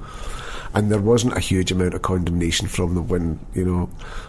and 0.75 0.91
there 0.91 1.01
wasn't 1.01 1.37
a 1.37 1.41
huge 1.41 1.71
amount 1.71 1.95
of 1.95 2.03
condemnation 2.03 2.67
from 2.67 2.95
them 2.95 3.09
when 3.09 3.39
you 3.55 3.65
know 3.65 3.89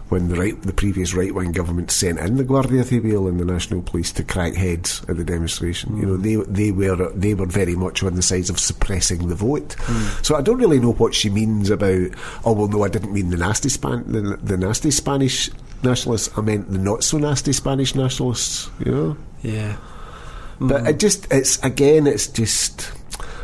when 0.09 0.27
the 0.29 0.35
right 0.35 0.61
the 0.61 0.73
previous 0.73 1.13
right 1.13 1.33
wing 1.33 1.51
government 1.51 1.89
sent 1.89 2.19
in 2.19 2.37
the 2.37 2.43
Guardia 2.43 2.83
Civil 2.83 3.27
and 3.27 3.39
the 3.39 3.45
National 3.45 3.81
Police 3.81 4.11
to 4.13 4.23
crack 4.23 4.53
heads 4.53 5.03
at 5.09 5.17
the 5.17 5.23
demonstration. 5.23 5.97
You 5.97 6.05
know, 6.05 6.17
mm. 6.17 6.45
they 6.45 6.51
they 6.51 6.71
were 6.71 7.11
they 7.13 7.33
were 7.33 7.47
very 7.47 7.75
much 7.75 8.03
on 8.03 8.15
the 8.15 8.21
sides 8.21 8.49
of 8.49 8.59
suppressing 8.59 9.27
the 9.27 9.35
vote. 9.35 9.75
Mm. 9.77 10.25
So 10.25 10.35
I 10.35 10.41
don't 10.41 10.59
really 10.59 10.79
know 10.79 10.93
what 10.93 11.15
she 11.15 11.29
means 11.29 11.69
about. 11.69 12.11
Oh 12.45 12.53
well, 12.53 12.67
no, 12.67 12.83
I 12.83 12.89
didn't 12.89 13.13
mean 13.13 13.31
the 13.31 13.37
nasty 13.37 13.69
span 13.69 14.03
the, 14.11 14.37
the 14.37 14.57
nasty 14.57 14.91
Spanish 14.91 15.49
nationalists. 15.85 16.29
I 16.37 16.41
meant 16.41 16.69
the 16.71 16.77
not 16.77 17.03
so 17.03 17.17
nasty 17.17 17.53
Spanish 17.53 17.95
nationalists. 17.95 18.69
You 18.85 18.91
know, 18.91 19.17
Yeah. 19.41 19.77
but 20.59 20.87
it 20.87 20.99
just 20.99 21.31
it's 21.31 21.63
again 21.63 22.07
it's 22.07 22.27
just. 22.27 22.91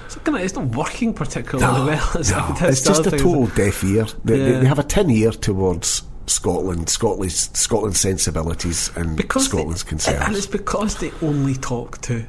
It's, 0.06 0.16
kind 0.16 0.38
of, 0.38 0.44
it's 0.44 0.56
not 0.56 0.66
working 0.76 1.14
particularly 1.14 1.92
well. 1.92 2.10
It's, 2.16 2.32
No, 2.32 2.38
like, 2.38 2.62
it's 2.64 2.82
just 2.84 3.06
a 3.08 3.12
total 3.12 3.48
deaf 3.48 3.82
ear. 3.84 4.06
They, 4.26 4.38
Yeah. 4.52 4.60
they 4.60 4.66
have 4.66 4.80
a 4.80 4.84
tin 4.84 5.10
ear 5.10 5.32
towards 5.32 6.04
Scotland, 6.28 6.90
Scotland's 6.90 7.50
Scotland's 7.58 8.00
sensibilities 8.00 8.92
and 8.98 9.16
because 9.16 9.46
Scotland's 9.46 9.84
they, 9.84 9.90
concerns. 9.90 10.22
and 10.26 10.36
it's 10.36 10.48
because 10.48 10.98
they 10.98 11.12
only 11.22 11.56
talk 11.56 12.02
to 12.02 12.26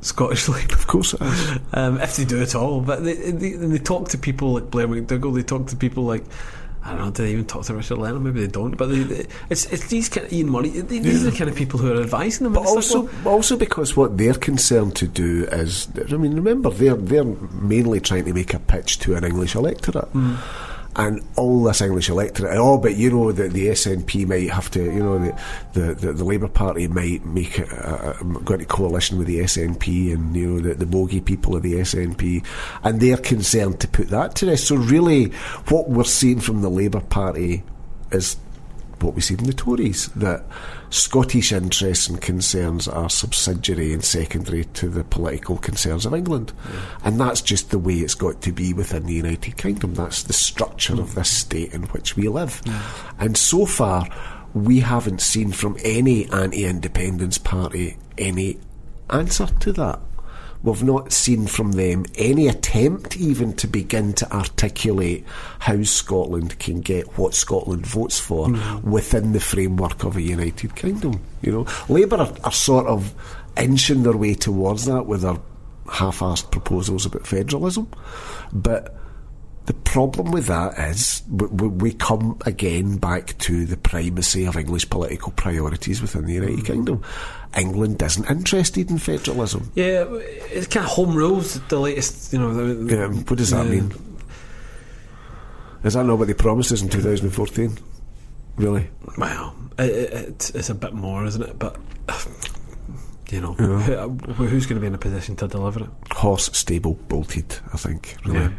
Scottish 0.00 0.48
Labour. 0.54 0.74
Of 0.74 0.86
course 0.88 1.14
it 1.14 1.22
is. 1.22 1.58
um, 1.72 2.00
if 2.00 2.16
they 2.16 2.24
do 2.24 2.42
at 2.42 2.54
all. 2.54 2.80
But 2.80 3.04
they, 3.04 3.14
they, 3.30 3.52
they 3.52 3.78
talk 3.78 4.08
to 4.10 4.18
people 4.18 4.52
like 4.54 4.70
Blair 4.70 4.86
McDougall. 4.88 5.34
They 5.34 5.42
talk 5.44 5.68
to 5.68 5.76
people 5.76 6.04
like 6.04 6.24
I 6.84 6.90
don't 6.90 6.98
know. 6.98 7.10
Do 7.10 7.22
they 7.22 7.32
even 7.32 7.46
talk 7.46 7.64
to 7.64 7.74
Richard 7.74 7.96
Leonard? 7.96 8.22
Maybe 8.22 8.40
they 8.40 8.46
don't. 8.46 8.76
But 8.76 8.88
they, 8.88 9.02
they, 9.04 9.26
it's 9.48 9.64
it's 9.72 9.86
these 9.86 10.10
kind 10.10 10.26
of 10.26 10.32
Ian 10.32 10.50
Murray. 10.50 10.68
They, 10.68 10.98
these 10.98 11.26
are 11.26 11.30
the 11.30 11.36
kind 11.36 11.48
of 11.48 11.56
people 11.56 11.80
who 11.80 11.90
are 11.90 12.02
advising 12.02 12.44
them. 12.44 12.52
But 12.52 12.62
It's 12.62 12.70
like, 12.70 12.76
also, 12.76 13.02
well, 13.24 13.34
also 13.34 13.56
because 13.56 13.96
what 13.96 14.18
they're 14.18 14.34
concerned 14.34 14.94
to 14.96 15.06
do 15.06 15.44
is, 15.50 15.88
I 15.96 16.16
mean, 16.16 16.34
remember 16.34 16.68
they're 16.68 16.94
they're 16.94 17.24
mainly 17.24 18.00
trying 18.00 18.26
to 18.26 18.34
make 18.34 18.52
a 18.52 18.58
pitch 18.58 18.98
to 19.00 19.14
an 19.14 19.24
English 19.24 19.54
electorate, 19.54 20.08
hmm. 20.08 20.34
And 20.96 21.22
all 21.36 21.64
this 21.64 21.80
English 21.80 22.08
electorate. 22.08 22.56
Oh, 22.56 22.78
but 22.78 22.96
you 22.96 23.10
know 23.10 23.32
that 23.32 23.52
the 23.52 23.68
SNP 23.68 24.26
might 24.26 24.50
have 24.50 24.70
to, 24.72 24.82
you 24.82 25.02
know, 25.02 25.18
the 25.18 25.40
the, 25.72 25.94
the, 25.94 26.12
the 26.12 26.24
Labour 26.24 26.48
Party 26.48 26.86
might 26.88 27.24
make 27.24 27.58
a, 27.58 27.64
a, 27.64 27.66
uh, 27.66 28.10
uh, 28.10 28.22
go 28.40 28.54
into 28.54 28.66
coalition 28.66 29.18
with 29.18 29.26
the 29.26 29.40
SNP, 29.40 30.12
and 30.12 30.36
you 30.36 30.46
know 30.46 30.60
the, 30.60 30.74
the 30.74 30.86
bogey 30.86 31.20
people 31.20 31.56
of 31.56 31.62
the 31.62 31.74
SNP, 31.74 32.44
and 32.82 33.00
they're 33.00 33.16
concerned 33.16 33.80
to 33.80 33.88
put 33.88 34.08
that 34.08 34.34
to 34.36 34.46
rest. 34.46 34.68
So 34.68 34.76
really, 34.76 35.26
what 35.68 35.90
we're 35.90 36.04
seeing 36.04 36.40
from 36.40 36.62
the 36.62 36.70
Labour 36.70 37.00
Party 37.00 37.62
is 38.12 38.36
what 39.04 39.14
we 39.14 39.20
see 39.20 39.36
from 39.36 39.46
the 39.46 39.52
Tories 39.52 40.08
that 40.08 40.44
Scottish 40.90 41.52
interests 41.52 42.08
and 42.08 42.20
concerns 42.20 42.88
are 42.88 43.10
subsidiary 43.10 43.92
and 43.92 44.02
secondary 44.02 44.64
to 44.64 44.88
the 44.88 45.04
political 45.04 45.58
concerns 45.58 46.06
of 46.06 46.14
England. 46.14 46.52
And 47.04 47.20
that's 47.20 47.42
just 47.42 47.70
the 47.70 47.78
way 47.78 47.94
it's 47.94 48.14
got 48.14 48.40
to 48.42 48.52
be 48.52 48.72
within 48.72 49.06
the 49.06 49.14
United 49.14 49.56
Kingdom. 49.56 49.94
That's 49.94 50.22
the 50.22 50.32
structure 50.32 50.94
of 50.94 51.14
this 51.14 51.30
state 51.30 51.72
in 51.74 51.82
which 51.84 52.16
we 52.16 52.28
live. 52.28 52.62
And 53.18 53.36
so 53.36 53.66
far, 53.66 54.08
we 54.54 54.80
haven't 54.80 55.20
seen 55.20 55.52
from 55.52 55.76
any 55.84 56.30
anti 56.30 56.64
independence 56.64 57.38
party 57.38 57.96
any 58.16 58.58
answer 59.10 59.46
to 59.46 59.72
that. 59.72 60.00
We've 60.64 60.82
not 60.82 61.12
seen 61.12 61.46
from 61.46 61.72
them 61.72 62.06
any 62.14 62.48
attempt 62.48 63.18
even 63.18 63.52
to 63.56 63.66
begin 63.66 64.14
to 64.14 64.32
articulate 64.32 65.26
how 65.58 65.82
Scotland 65.82 66.58
can 66.58 66.80
get 66.80 67.18
what 67.18 67.34
Scotland 67.34 67.86
votes 67.86 68.18
for 68.18 68.48
mm. 68.48 68.82
within 68.82 69.32
the 69.32 69.40
framework 69.40 70.04
of 70.04 70.16
a 70.16 70.22
United 70.22 70.74
Kingdom. 70.74 71.20
You 71.42 71.52
know, 71.52 71.66
Labour 71.90 72.16
are, 72.16 72.32
are 72.44 72.52
sort 72.52 72.86
of 72.86 73.14
inching 73.58 74.04
their 74.04 74.16
way 74.16 74.34
towards 74.34 74.86
that 74.86 75.04
with 75.04 75.20
their 75.20 75.36
half-assed 75.92 76.50
proposals 76.50 77.04
about 77.04 77.26
federalism, 77.26 77.86
but 78.50 78.96
the 79.66 79.74
problem 79.74 80.30
with 80.30 80.46
that 80.46 80.78
is 80.78 81.22
we, 81.28 81.68
we 81.68 81.92
come 81.92 82.38
again 82.44 82.98
back 82.98 83.38
to 83.38 83.64
the 83.64 83.76
primacy 83.76 84.44
of 84.44 84.56
English 84.56 84.90
political 84.90 85.32
priorities 85.32 86.02
within 86.02 86.26
the 86.26 86.34
United 86.34 86.58
mm. 86.58 86.66
Kingdom. 86.66 87.02
England 87.56 88.02
isn't 88.02 88.28
interested 88.28 88.90
in 88.90 88.98
federalism. 88.98 89.70
yeah, 89.74 90.04
it's 90.50 90.66
kind 90.66 90.84
of 90.84 90.92
home 90.92 91.14
rules. 91.14 91.60
The 91.68 91.78
latest, 91.78 92.32
you 92.32 92.38
know. 92.38 92.52
The, 92.52 92.94
Yeah, 92.94 93.06
what 93.06 93.38
does 93.38 93.50
that 93.50 93.66
mean? 93.66 93.92
Is 95.84 95.94
that 95.94 96.04
not 96.04 96.18
what 96.18 96.28
they 96.28 96.34
promised 96.34 96.72
us 96.72 96.82
in 96.82 96.88
2014? 96.88 97.78
Really? 98.56 98.88
Well, 99.18 99.54
it, 99.78 99.90
it, 99.90 100.12
it's, 100.12 100.50
it's 100.50 100.70
a 100.70 100.74
bit 100.74 100.94
more, 100.94 101.24
isn't 101.24 101.42
it? 101.42 101.58
But 101.58 101.76
you 103.30 103.40
know, 103.40 103.54
Yeah. 103.58 104.08
who, 104.34 104.46
who's 104.46 104.66
going 104.66 104.76
to 104.76 104.80
be 104.80 104.86
in 104.86 104.94
a 104.94 104.98
position 104.98 105.36
to 105.36 105.48
deliver 105.48 105.84
it? 105.84 105.90
Horse, 106.12 106.50
stable, 106.52 106.94
bolted, 107.08 107.58
I 107.72 107.76
think. 107.76 108.16
Really. 108.24 108.40
Yeah. 108.40 108.50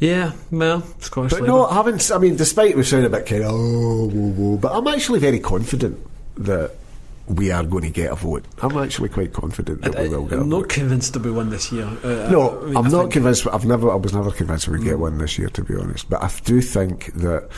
Yeah, 0.00 0.32
well, 0.50 0.82
Scottish 1.00 1.32
But 1.32 1.40
Labour. 1.42 1.52
no, 1.52 1.66
I 1.66 1.74
haven't. 1.74 2.10
I 2.14 2.18
mean, 2.18 2.36
despite 2.36 2.76
we 2.76 2.84
sound 2.84 3.04
a 3.06 3.10
bit 3.10 3.26
kind 3.26 3.42
of 3.44 3.50
oh, 3.52 4.06
whoa, 4.08 4.30
whoa, 4.30 4.56
but 4.56 4.72
I'm 4.72 4.86
actually 4.86 5.18
very 5.18 5.40
confident 5.40 5.98
that 6.36 6.72
we 7.26 7.50
are 7.50 7.64
going 7.64 7.82
to 7.82 7.90
get 7.90 8.12
a 8.12 8.14
vote. 8.14 8.44
I'm 8.62 8.78
actually 8.78 9.08
quite 9.08 9.32
confident 9.32 9.82
that 9.82 9.96
I, 9.96 10.02
we 10.04 10.08
will 10.10 10.24
get 10.26 10.38
a 10.38 10.42
am 10.42 10.48
not 10.48 10.60
vote. 10.60 10.68
convinced 10.68 11.12
that 11.14 11.22
we 11.24 11.30
win 11.32 11.50
this 11.50 11.72
year. 11.72 11.84
Uh, 12.04 12.28
No, 12.30 12.60
I 12.62 12.64
mean, 12.66 12.76
I'm 12.76 12.86
I 12.86 12.88
not 12.90 13.00
think- 13.02 13.12
convinced. 13.14 13.46
I've 13.48 13.64
never. 13.66 13.90
I 13.90 13.96
was 13.96 14.14
never 14.14 14.30
convinced 14.30 14.68
we 14.68 14.78
would 14.78 14.84
get 14.86 14.98
one 15.00 15.18
this 15.18 15.36
year, 15.38 15.48
to 15.48 15.64
be 15.64 15.74
honest. 15.74 16.08
But 16.08 16.22
I 16.22 16.30
do 16.44 16.60
think 16.60 17.12
that 17.14 17.48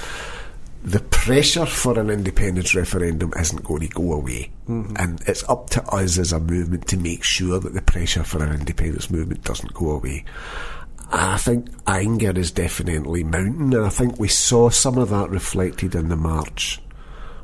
the 0.82 1.00
pressure 1.00 1.66
for 1.66 2.00
an 2.00 2.08
independence 2.08 2.74
referendum 2.74 3.34
isn't 3.38 3.62
going 3.62 3.82
to 3.82 3.88
go 3.88 4.14
away, 4.14 4.50
and 4.66 5.20
it's 5.26 5.46
up 5.46 5.68
to 5.70 5.82
us 5.88 6.16
as 6.16 6.32
a 6.32 6.40
movement 6.40 6.88
to 6.88 6.96
make 6.96 7.22
sure 7.22 7.60
that 7.60 7.74
the 7.74 7.82
pressure 7.82 8.24
for 8.24 8.42
an 8.42 8.54
independence 8.58 9.10
movement 9.10 9.44
doesn't 9.44 9.74
go 9.74 9.90
away. 9.90 10.24
I 11.12 11.38
think 11.38 11.68
anger 11.86 12.30
is 12.38 12.52
definitely 12.52 13.24
mounting, 13.24 13.74
and 13.74 13.84
I 13.84 13.88
think 13.88 14.18
we 14.18 14.28
saw 14.28 14.70
some 14.70 14.96
of 14.96 15.10
that 15.10 15.30
reflected 15.30 15.94
in 15.94 16.08
the 16.08 16.16
march 16.16 16.80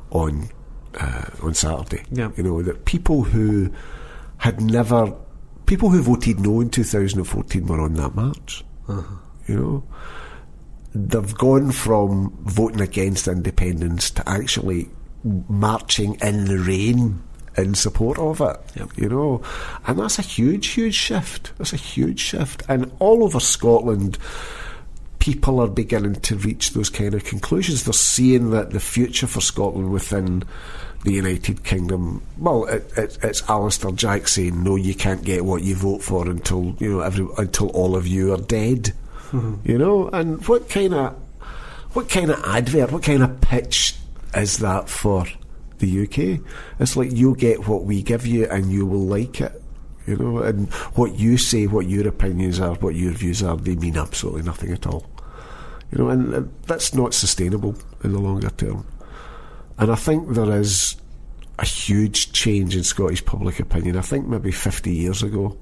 on 0.09 0.49
uh, 0.95 1.25
on 1.43 1.53
Saturday. 1.53 2.03
Yeah. 2.11 2.31
You 2.37 2.43
know 2.43 2.61
that 2.61 2.85
people 2.85 3.23
who 3.23 3.71
had 4.37 4.61
never, 4.61 5.13
people 5.65 5.89
who 5.89 6.01
voted 6.01 6.39
no 6.39 6.61
in 6.61 6.69
2014 6.69 7.65
were 7.65 7.81
on 7.81 7.93
that 7.95 8.15
march. 8.15 8.63
You 9.47 9.55
know, 9.55 9.83
they've 10.93 11.35
gone 11.35 11.71
from 11.71 12.37
voting 12.43 12.81
against 12.81 13.27
independence 13.27 14.11
to 14.11 14.29
actually 14.29 14.89
marching 15.23 16.15
in 16.15 16.45
the 16.45 16.57
rain 16.57 17.21
in 17.57 17.75
support 17.75 18.17
of 18.19 18.41
it. 18.41 18.57
Yep. 18.75 18.89
You 18.97 19.09
know, 19.09 19.41
and 19.85 19.99
that's 19.99 20.19
a 20.19 20.23
huge, 20.23 20.67
huge 20.67 20.95
shift. 20.95 21.51
That's 21.57 21.73
a 21.73 21.77
huge 21.77 22.19
shift, 22.19 22.63
and 22.69 22.91
all 22.99 23.23
over 23.23 23.39
Scotland. 23.39 24.17
People 25.19 25.59
are 25.59 25.67
beginning 25.67 26.15
to 26.21 26.37
reach 26.37 26.71
those 26.71 26.89
kind 26.89 27.13
of 27.13 27.25
conclusions. 27.25 27.83
They're 27.83 27.91
seeing 27.91 28.51
that 28.51 28.69
the 28.71 28.79
future 28.79 29.27
for 29.27 29.41
Scotland 29.41 29.91
within 29.91 30.43
the 31.03 31.11
United 31.11 31.63
Kingdom. 31.63 32.21
Well, 32.37 32.65
it, 32.65 32.89
it, 32.95 33.17
it's 33.23 33.49
Alister 33.49 33.91
Jack 33.91 34.27
saying, 34.27 34.63
"No, 34.63 34.75
you 34.75 34.93
can't 34.93 35.23
get 35.23 35.43
what 35.43 35.63
you 35.63 35.75
vote 35.75 36.01
for 36.01 36.29
until 36.29 36.75
you 36.79 36.93
know 36.93 36.99
every 37.01 37.27
until 37.37 37.69
all 37.69 37.95
of 37.95 38.07
you 38.07 38.33
are 38.33 38.37
dead." 38.37 38.93
Mm-hmm. 39.31 39.69
You 39.69 39.77
know, 39.77 40.07
and 40.09 40.47
what 40.47 40.69
kind 40.69 40.93
of 40.93 41.15
what 41.93 42.09
kind 42.09 42.29
of 42.29 42.41
advert, 42.45 42.91
what 42.91 43.03
kind 43.03 43.23
of 43.23 43.41
pitch 43.41 43.95
is 44.35 44.59
that 44.59 44.87
for 44.87 45.25
the 45.79 46.03
UK? 46.03 46.41
It's 46.79 46.95
like 46.95 47.11
you'll 47.11 47.35
get 47.35 47.67
what 47.67 47.83
we 47.83 48.01
give 48.01 48.25
you, 48.25 48.45
and 48.45 48.71
you 48.71 48.85
will 48.85 49.05
like 49.05 49.41
it. 49.41 49.61
You 50.05 50.15
know, 50.15 50.37
and 50.39 50.71
what 50.95 51.19
you 51.19 51.37
say, 51.37 51.67
what 51.67 51.87
your 51.87 52.07
opinions 52.07 52.59
are, 52.61 52.75
what 52.75 52.95
your 52.95 53.11
views 53.11 53.43
are, 53.43 53.57
they 53.57 53.75
mean 53.75 53.97
absolutely 53.97 54.43
nothing 54.43 54.71
at 54.71 54.87
all. 54.87 55.05
You 55.91 55.97
know, 55.97 56.09
and, 56.09 56.53
that's 56.65 56.93
not 56.93 57.13
sustainable 57.13 57.75
in 58.03 58.13
the 58.13 58.19
longer 58.19 58.49
term. 58.51 58.85
And 59.77 59.91
I 59.91 59.95
think 59.95 60.29
there 60.29 60.51
is 60.59 60.95
a 61.59 61.65
huge 61.65 62.31
change 62.31 62.75
in 62.75 62.83
Scottish 62.83 63.25
public 63.25 63.59
opinion. 63.59 63.97
I 63.97 64.01
think 64.01 64.27
maybe 64.27 64.51
50 64.51 64.91
years 64.91 65.23
ago, 65.23 65.57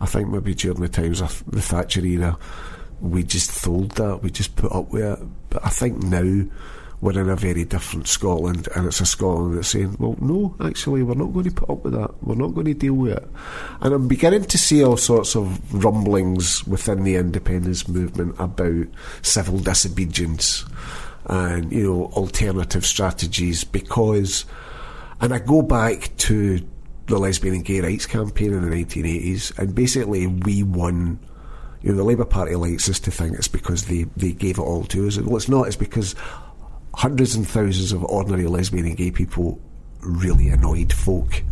I 0.00 0.06
think 0.06 0.28
maybe 0.28 0.54
during 0.54 0.80
the 0.80 0.88
times 0.88 1.20
of 1.20 1.44
the 1.46 1.62
Thatcher 1.62 2.04
era, 2.04 2.38
we 3.00 3.22
just 3.22 3.62
told 3.62 3.92
that, 3.92 4.22
we 4.22 4.30
just 4.30 4.56
put 4.56 4.72
up 4.72 4.90
with 4.90 5.04
it. 5.04 5.18
But 5.50 5.64
I 5.64 5.68
think 5.68 6.02
now 6.02 6.46
we're 7.04 7.20
in 7.20 7.28
a 7.28 7.36
very 7.36 7.66
different 7.66 8.08
Scotland, 8.08 8.66
and 8.74 8.86
it's 8.86 8.98
a 8.98 9.04
Scotland 9.04 9.58
that's 9.58 9.68
saying, 9.68 9.94
well, 9.98 10.16
no, 10.22 10.56
actually, 10.64 11.02
we're 11.02 11.14
not 11.14 11.34
going 11.34 11.44
to 11.44 11.50
put 11.50 11.68
up 11.68 11.84
with 11.84 11.92
that. 11.92 12.14
We're 12.22 12.34
not 12.34 12.54
going 12.54 12.64
to 12.64 12.72
deal 12.72 12.94
with 12.94 13.18
it. 13.18 13.28
And 13.82 13.92
I'm 13.92 14.08
beginning 14.08 14.44
to 14.44 14.56
see 14.56 14.82
all 14.82 14.96
sorts 14.96 15.36
of 15.36 15.84
rumblings 15.84 16.66
within 16.66 17.04
the 17.04 17.16
independence 17.16 17.86
movement 17.86 18.36
about 18.38 18.86
civil 19.20 19.58
disobedience 19.58 20.64
and, 21.26 21.70
you 21.70 21.82
know, 21.82 22.04
alternative 22.14 22.86
strategies 22.86 23.64
because, 23.64 24.46
and 25.20 25.34
I 25.34 25.40
go 25.40 25.60
back 25.60 26.10
to 26.16 26.66
the 27.08 27.18
lesbian 27.18 27.56
and 27.56 27.64
gay 27.66 27.82
rights 27.82 28.06
campaign 28.06 28.54
in 28.54 28.62
the 28.66 28.74
1980s, 28.74 29.58
and 29.58 29.74
basically 29.74 30.26
we 30.26 30.62
won. 30.62 31.18
You 31.82 31.90
know, 31.90 31.98
the 31.98 32.04
Labour 32.04 32.24
Party 32.24 32.54
likes 32.54 32.88
us 32.88 32.98
to 33.00 33.10
think 33.10 33.36
it's 33.36 33.46
because 33.46 33.88
they, 33.88 34.04
they 34.16 34.32
gave 34.32 34.56
it 34.56 34.62
all 34.62 34.84
to 34.84 35.06
us. 35.06 35.18
Well, 35.18 35.36
it's 35.36 35.50
not. 35.50 35.66
It's 35.66 35.76
because 35.76 36.14
hundreds 36.96 37.34
and 37.34 37.46
thousands 37.46 37.92
of 37.92 38.04
ordinary 38.04 38.46
lesbian 38.46 38.86
and 38.86 38.96
gay 38.96 39.10
people 39.10 39.60
really 40.00 40.48
annoyed 40.48 40.92
folk. 40.92 41.42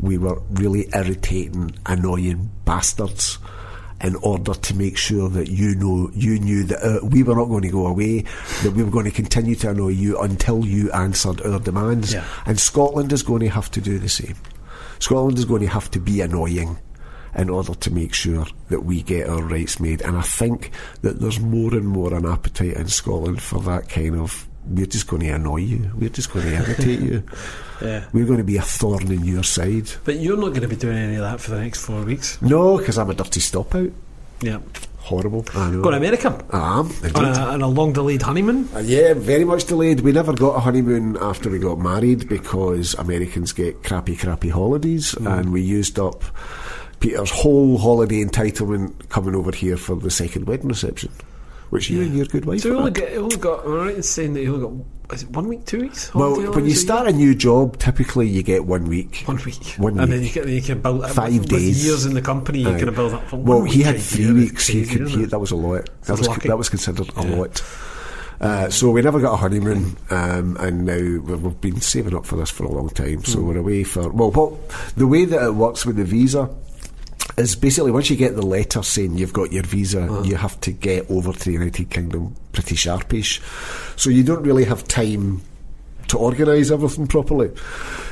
We 0.00 0.18
were 0.18 0.40
really 0.50 0.88
irritating, 0.94 1.72
annoying 1.86 2.50
bastards 2.64 3.38
in 4.00 4.14
order 4.16 4.54
to 4.54 4.76
make 4.76 4.96
sure 4.96 5.28
that 5.28 5.48
you 5.50 5.74
know 5.74 6.08
you 6.14 6.38
knew 6.38 6.62
that 6.64 6.82
uh, 6.82 7.04
we 7.04 7.22
were 7.22 7.34
not 7.34 7.46
going 7.46 7.62
to 7.62 7.70
go 7.70 7.86
away, 7.86 8.24
that 8.62 8.72
we 8.72 8.84
were 8.84 8.90
going 8.90 9.06
to 9.06 9.10
continue 9.10 9.56
to 9.56 9.70
annoy 9.70 9.88
you 9.88 10.18
until 10.20 10.64
you 10.64 10.90
answered 10.92 11.40
our 11.42 11.58
demands. 11.58 12.12
Yeah. 12.14 12.24
And 12.46 12.60
Scotland 12.60 13.12
is 13.12 13.22
going 13.22 13.40
to 13.40 13.48
have 13.48 13.70
to 13.72 13.80
do 13.80 13.98
the 13.98 14.08
same. 14.08 14.36
Scotland 15.00 15.38
is 15.38 15.44
going 15.44 15.62
to 15.62 15.68
have 15.68 15.90
to 15.92 16.00
be 16.00 16.20
annoying 16.20 16.78
in 17.34 17.50
order 17.50 17.74
to 17.74 17.90
make 17.92 18.14
sure 18.14 18.46
that 18.68 18.80
we 18.80 19.02
get 19.02 19.28
our 19.28 19.42
rights 19.42 19.80
made. 19.80 20.00
And 20.02 20.16
I 20.16 20.22
think 20.22 20.70
that 21.02 21.20
there's 21.20 21.40
more 21.40 21.74
and 21.74 21.86
more 21.86 22.14
an 22.14 22.26
appetite 22.26 22.74
in 22.74 22.88
Scotland 22.88 23.42
for 23.42 23.60
that 23.60 23.88
kind 23.88 24.16
of. 24.16 24.47
We're 24.68 24.86
just 24.86 25.06
going 25.06 25.22
to 25.22 25.28
annoy 25.30 25.58
you. 25.58 25.90
We're 25.96 26.10
just 26.10 26.32
going 26.32 26.46
to 26.46 26.54
irritate 26.54 27.00
you. 27.00 27.22
Yeah. 27.80 28.06
We're 28.12 28.24
going 28.26 28.38
to 28.38 28.44
be 28.44 28.56
a 28.56 28.62
thorn 28.62 29.08
in 29.12 29.24
your 29.24 29.44
side. 29.44 29.88
But 30.04 30.16
you're 30.16 30.36
not 30.36 30.48
going 30.48 30.62
to 30.62 30.68
be 30.68 30.74
doing 30.74 30.96
any 30.98 31.14
of 31.14 31.20
that 31.22 31.40
for 31.40 31.52
the 31.52 31.60
next 31.60 31.80
four 31.86 32.02
weeks. 32.02 32.42
No, 32.42 32.76
because 32.76 32.98
I'm 32.98 33.08
a 33.08 33.14
dirty 33.14 33.38
stop 33.38 33.72
out. 33.72 33.92
Yeah. 34.42 34.58
horrible. 34.98 35.44
I 35.54 35.70
know. 35.70 35.82
Going 35.82 35.92
to 35.92 35.98
America 35.98 36.44
I 36.50 36.80
am, 36.80 36.86
on 36.88 36.90
indeed. 37.04 37.16
a, 37.16 37.40
on 37.40 37.62
a 37.62 37.68
long 37.68 37.92
delayed 37.92 38.22
honeymoon. 38.22 38.68
Uh, 38.74 38.80
yeah, 38.80 39.14
very 39.14 39.44
much 39.44 39.66
delayed. 39.66 40.00
We 40.00 40.10
never 40.10 40.32
got 40.32 40.56
a 40.56 40.58
honeymoon 40.58 41.18
after 41.20 41.48
we 41.50 41.60
got 41.60 41.78
married 41.78 42.28
because 42.28 42.94
Americans 42.94 43.52
get 43.52 43.84
crappy, 43.84 44.16
crappy 44.16 44.48
holidays, 44.48 45.12
Mm. 45.14 45.38
and 45.38 45.52
we 45.52 45.62
used 45.62 46.00
up 46.00 46.24
Peter's 46.98 47.30
whole 47.30 47.78
holiday 47.78 48.24
entitlement 48.24 49.08
coming 49.08 49.36
over 49.36 49.52
here 49.52 49.76
for 49.76 49.94
the 49.94 50.10
second 50.10 50.48
wedding 50.48 50.66
reception, 50.68 51.12
which 51.70 51.90
you 51.90 52.02
and 52.02 52.16
your 52.16 52.26
good 52.26 52.44
wife. 52.44 52.60
So 52.60 52.76
only 52.76 52.90
got, 52.90 53.12
only 53.12 53.36
got, 53.36 53.64
am 53.64 53.72
I 53.72 53.76
right 53.76 53.96
in 53.96 54.02
saying 54.02 54.34
that 54.34 54.42
you 54.42 54.54
only 54.54 54.84
got, 55.08 55.14
is 55.14 55.22
it 55.22 55.30
one 55.30 55.48
week, 55.48 55.64
two 55.64 55.80
weeks? 55.80 56.14
well, 56.14 56.32
when 56.32 56.40
you 56.40 56.50
allowance 56.50 56.72
a 56.72 56.76
start 56.76 57.08
a 57.08 57.12
new 57.12 57.34
job, 57.34 57.78
typically 57.78 58.28
you 58.28 58.42
get 58.42 58.64
one 58.66 58.84
week. 58.84 59.22
One 59.26 59.38
week. 59.44 59.74
One 59.76 59.98
and 59.98 60.12
then 60.12 60.22
you 60.22 60.30
can, 60.30 60.48
you 60.48 60.62
can 60.62 60.80
build 60.80 61.08
Five 61.10 61.32
with, 61.32 61.48
days. 61.48 61.76
With 61.76 61.84
years 61.84 62.06
in 62.06 62.14
the 62.14 62.22
company, 62.22 62.60
you 62.60 62.76
can 62.76 62.94
build 62.94 63.14
up 63.14 63.24
for 63.28 63.36
Well, 63.36 63.64
he 63.64 63.82
had 63.82 63.98
three 63.98 64.32
weeks. 64.32 64.66
He 64.66 64.84
could. 64.84 65.08
He, 65.08 65.24
that 65.24 65.38
was 65.38 65.50
a 65.50 65.56
lot. 65.56 65.88
That 66.02 66.18
was 66.18 66.28
lucky. 66.28 66.48
that 66.48 66.58
was 66.58 66.68
considered 66.68 67.10
a 67.16 67.22
lot. 67.22 67.62
Uh, 68.40 68.70
so 68.70 68.90
we 68.90 69.02
never 69.02 69.20
got 69.20 69.34
a 69.34 69.36
honeymoon, 69.36 69.96
um, 70.10 70.56
and 70.60 70.84
now 70.84 70.94
we've 71.34 71.60
been 71.60 71.80
saving 71.80 72.14
up 72.14 72.24
for 72.24 72.36
this 72.36 72.50
for 72.50 72.64
a 72.64 72.70
long 72.70 72.88
time. 72.90 73.24
So 73.24 73.40
we're 73.40 73.58
away 73.58 73.82
for 73.82 74.10
well, 74.10 74.30
what 74.30 74.68
the 74.96 75.08
way 75.08 75.24
that 75.24 75.42
it 75.42 75.54
works 75.54 75.84
with 75.84 75.96
the 75.96 76.04
visa 76.04 76.48
is 77.36 77.54
basically 77.56 77.90
once 77.90 78.08
you 78.10 78.16
get 78.16 78.34
the 78.36 78.46
letter 78.46 78.82
saying 78.82 79.18
you've 79.18 79.32
got 79.32 79.52
your 79.52 79.62
visa, 79.64 80.02
Uh-huh. 80.02 80.22
you 80.24 80.36
have 80.36 80.58
to 80.62 80.72
get 80.72 81.10
over 81.10 81.32
to 81.32 81.44
the 81.44 81.52
United 81.52 81.90
Kingdom 81.90 82.34
pretty 82.52 82.74
sharpish. 82.74 83.40
So 83.96 84.10
you 84.10 84.22
don't 84.24 84.42
really 84.42 84.64
have 84.64 84.84
time 84.88 85.42
to 86.08 86.16
organise 86.16 86.70
everything 86.70 87.06
properly. 87.06 87.50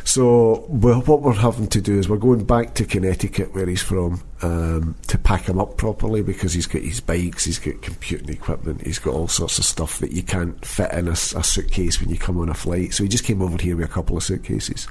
So 0.05 0.66
well, 0.68 1.00
what 1.00 1.22
we're 1.22 1.33
having 1.33 1.66
to 1.68 1.81
do 1.81 1.98
is 1.98 2.09
we're 2.11 2.18
going 2.18 2.44
back 2.44 2.74
to 2.74 2.85
Connecticut, 2.85 3.55
where 3.55 3.66
he's 3.66 3.81
from, 3.83 4.20
um, 4.42 4.94
to 5.07 5.16
pack 5.16 5.46
him 5.48 5.59
up 5.59 5.79
properly 5.79 6.22
because 6.22 6.52
he's 6.52 6.66
got 6.66 6.83
his 6.83 7.00
bikes, 7.00 7.46
he's 7.46 7.59
got 7.59 7.81
computing 7.81 8.29
equipment, 8.29 8.83
he's 8.87 8.98
got 8.98 9.14
all 9.14 9.29
sorts 9.29 9.59
of 9.59 9.64
stuff 9.64 9.98
that 10.00 10.12
you 10.12 10.22
can't 10.22 10.62
fit 10.62 10.92
in 10.92 11.09
a 11.09 11.16
suitcase 11.16 11.98
when 11.98 12.11
you 12.11 12.18
come 12.18 12.38
on 12.38 12.50
a 12.50 12.55
flight. 12.55 12.92
So 12.92 13.02
he 13.02 13.09
just 13.09 13.24
came 13.24 13.40
over 13.40 13.57
here 13.61 13.76
with 13.76 13.87
a 13.87 13.92
couple 13.92 14.16
of 14.18 14.22
suitcases. 14.22 14.87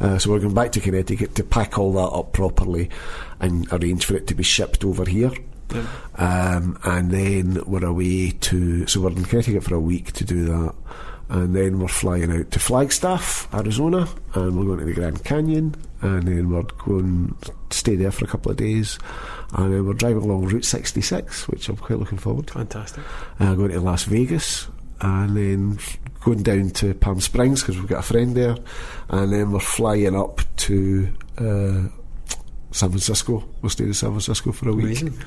Uh, 0.00 0.18
so 0.18 0.30
we're 0.30 0.38
going 0.38 0.54
back 0.54 0.72
to 0.72 0.80
Connecticut 0.80 1.34
to 1.36 1.44
pack 1.44 1.78
all 1.78 1.92
that 1.92 2.16
up 2.16 2.32
properly 2.32 2.90
and 3.40 3.70
arrange 3.72 4.04
for 4.04 4.16
it 4.16 4.26
to 4.28 4.34
be 4.34 4.42
shipped 4.42 4.84
over 4.84 5.04
here. 5.04 5.32
Um, 6.16 6.78
and 6.84 7.10
then 7.10 7.62
we're 7.66 7.84
away 7.84 8.30
to, 8.30 8.86
so 8.86 9.00
we're 9.00 9.10
in 9.10 9.24
Connecticut 9.24 9.64
for 9.64 9.74
a 9.74 9.80
week 9.80 10.12
to 10.12 10.24
do 10.24 10.44
that. 10.46 10.74
And 11.30 11.54
then 11.54 11.78
we're 11.78 11.88
flying 11.88 12.32
out 12.32 12.50
to 12.52 12.58
Flagstaff, 12.58 13.52
Arizona, 13.52 14.08
and 14.34 14.58
we're 14.58 14.64
going 14.64 14.78
to 14.78 14.86
the 14.86 14.94
Grand 14.94 15.22
Canyon, 15.24 15.74
and 16.00 16.26
then 16.26 16.48
we're 16.48 16.62
going 16.62 17.36
to 17.42 17.52
stay 17.70 17.96
there 17.96 18.10
for 18.10 18.24
a 18.24 18.28
couple 18.28 18.50
of 18.50 18.56
days, 18.56 18.98
and 19.52 19.74
then 19.74 19.86
we're 19.86 19.92
driving 19.92 20.22
along 20.22 20.46
Route 20.46 20.64
66, 20.64 21.46
which 21.48 21.68
I'm 21.68 21.76
quite 21.76 21.98
looking 21.98 22.16
forward 22.16 22.46
to. 22.46 22.54
Fantastic. 22.54 23.04
Uh, 23.38 23.54
going 23.54 23.72
to 23.72 23.80
Las 23.80 24.04
Vegas, 24.04 24.68
and 25.00 25.36
then 25.36 25.78
going 26.24 26.42
down 26.42 26.70
to 26.70 26.94
Palm 26.94 27.20
Springs 27.20 27.62
because 27.62 27.76
we've 27.78 27.86
got 27.88 28.00
a 28.00 28.02
friend 28.02 28.36
there, 28.36 28.56
and 29.08 29.32
then 29.32 29.52
we're 29.52 29.60
flying 29.60 30.16
up 30.16 30.40
to 30.56 31.08
uh, 31.38 31.88
San 32.70 32.90
Francisco. 32.90 33.44
We'll 33.62 33.70
stay 33.70 33.84
in 33.84 33.94
San 33.94 34.10
Francisco 34.10 34.52
for 34.52 34.68
a 34.68 34.72
week, 34.72 35.00
Amazing. 35.00 35.18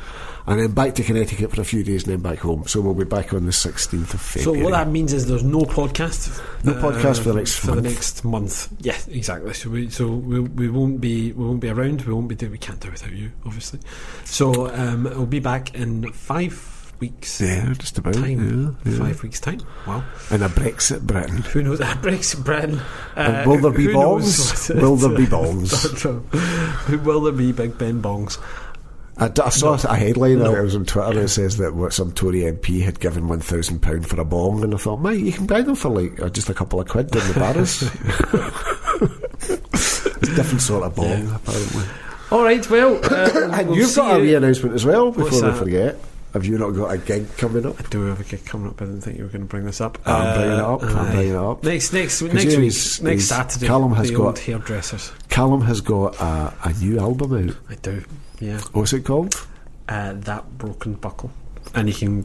and 0.48 0.60
then 0.60 0.72
back 0.74 0.94
to 0.96 1.04
Connecticut 1.04 1.52
for 1.56 1.62
a 1.62 1.66
few 1.66 1.84
days, 1.84 2.04
and 2.04 2.14
then 2.14 2.22
back 2.22 2.40
home. 2.40 2.68
So 2.68 2.82
we'll 2.82 2.94
be 2.94 3.04
back 3.06 3.34
on 3.34 3.46
the 3.46 3.52
16th 3.52 4.14
of 4.14 4.22
February. 4.22 4.60
So 4.60 4.64
what 4.66 4.72
that 4.72 4.90
means 4.90 5.12
is 5.14 5.28
there's 5.28 5.44
no 5.44 5.62
podcast. 5.62 6.40
uh, 6.40 6.72
No 6.72 6.74
podcast 6.74 7.20
for 7.24 7.30
the 7.30 7.36
next 7.36 7.56
for 7.60 7.68
month. 7.68 7.84
the 7.84 7.90
next 7.90 8.24
month. 8.24 8.68
Yeah, 8.82 8.98
exactly. 9.10 9.54
So 9.54 9.70
we 9.72 9.90
so 9.90 10.08
we, 10.08 10.40
we 10.42 10.70
won't 10.70 11.02
be 11.02 11.32
we 11.32 11.46
won't 11.46 11.62
be 11.62 11.70
around. 11.70 12.02
We 12.04 12.14
won't 12.14 12.28
be 12.28 12.36
doing. 12.36 12.52
We 12.52 12.58
can't 12.60 12.80
do 12.80 12.90
it 12.90 12.92
without 12.92 13.14
you, 13.14 13.32
obviously. 13.46 13.80
So 14.26 14.70
um, 14.74 15.04
we'll 15.06 15.26
be 15.26 15.40
back 15.40 15.74
in 15.74 16.12
five 16.14 16.54
weeks. 17.02 17.42
yeah, 17.42 17.74
just 17.78 17.98
about. 17.98 18.14
Time. 18.14 18.76
Yeah, 18.86 18.92
yeah. 18.92 18.98
Five 19.00 19.22
weeks 19.24 19.40
time. 19.42 19.60
Wow. 19.86 20.04
And 20.32 20.42
a 20.44 20.48
Brexit 20.48 21.02
Britain. 21.02 21.38
Who 21.42 21.64
knows? 21.64 21.80
Brexit 21.82 22.46
Britain. 22.46 22.80
Uh, 23.18 23.44
will 23.46 23.58
there 23.58 23.72
be 23.72 23.88
bongs? 23.88 24.74
Will 24.82 24.96
there 24.96 25.18
be 25.18 25.26
bongs? 25.26 27.04
will 27.06 27.20
there 27.22 27.34
be 27.34 27.52
Big 27.52 27.78
Ben 27.78 28.02
bongs? 28.02 28.38
I, 29.18 29.28
d- 29.28 29.42
I 29.42 29.50
saw 29.50 29.74
a 29.74 29.96
headline 29.96 30.40
No. 30.40 30.52
that 30.54 30.64
was 30.64 30.76
on 30.76 30.86
Twitter 30.86 31.14
that 31.22 31.28
says 31.28 31.58
that 31.58 31.76
what 31.76 31.94
some 31.94 32.12
Tory 32.14 32.40
MP 32.42 32.82
had 32.82 33.00
given 33.00 33.28
one 33.28 33.42
thousand 33.42 33.82
pound 33.82 34.08
for 34.08 34.20
a 34.20 34.26
bong, 34.26 34.64
and 34.64 34.74
I 34.74 34.78
thought, 34.78 34.98
mate, 35.02 35.20
you 35.20 35.34
can 35.34 35.46
buy 35.46 35.62
them 35.62 35.76
for 35.76 35.90
like 35.90 36.20
uh, 36.22 36.30
just 36.30 36.50
a 36.50 36.54
couple 36.54 36.80
of 36.80 36.88
quid 36.88 37.14
in 37.14 37.28
the 37.28 37.34
bars. 37.40 37.84
it's 39.74 40.06
a 40.06 40.36
different 40.36 40.62
sort 40.62 40.84
of 40.84 40.96
bong, 40.96 41.06
Yeah. 41.28 41.36
apparently. 41.36 41.84
All 42.32 42.44
right. 42.44 42.68
Well, 42.70 42.96
uh, 43.04 43.50
And 43.54 43.70
we'll 43.70 43.78
you've 43.80 43.96
got 43.96 44.16
a 44.16 44.18
you- 44.20 44.24
wee 44.24 44.36
announcement 44.36 44.76
as 44.76 44.86
well. 44.86 45.12
Before 45.12 45.52
we 45.52 45.58
forget, 45.58 45.98
have 46.34 46.46
you 46.46 46.58
not 46.58 46.72
got 46.72 46.94
a 46.94 46.98
gig 46.98 47.28
coming 47.38 47.66
up? 47.66 47.80
I 47.80 47.84
do 47.90 48.04
have 48.06 48.20
a 48.20 48.24
gig 48.24 48.46
coming 48.46 48.70
up. 48.70 48.82
I 48.82 48.86
didn't 48.86 49.02
think 49.02 49.18
you 49.18 49.24
were 49.24 49.30
going 49.30 49.42
to 49.42 49.48
bring 49.48 49.66
this 49.66 49.82
up. 49.82 49.98
I'm 50.06 50.36
bringing 50.38 50.58
it 50.58 50.64
up, 50.64 50.84
I'm 50.84 50.98
aye. 50.98 51.12
bringing 51.12 51.34
it 51.34 51.38
up. 51.38 51.64
Next, 51.64 51.94
next, 51.94 52.22
next 52.22 52.46
week, 52.46 52.60
he's- 52.60 53.02
next 53.02 53.26
Saturday. 53.26 53.68
Callum 53.68 53.94
has 53.94 54.12
got- 54.12 54.40
hairdressers. 54.40 55.12
Callum 55.30 55.62
has 55.62 55.82
got 55.82 56.20
a, 56.22 56.54
a 56.64 56.74
new 56.74 57.00
album 57.00 57.50
out. 57.50 57.56
I 57.70 57.76
do. 57.76 58.04
Yeah. 58.40 58.60
What's 58.74 58.94
it 58.94 59.06
called? 59.06 59.36
Uh, 59.90 60.14
that 60.14 60.58
broken 60.58 60.94
buckle. 60.94 61.32
And 61.74 61.88
you 61.88 61.94
can 61.94 62.24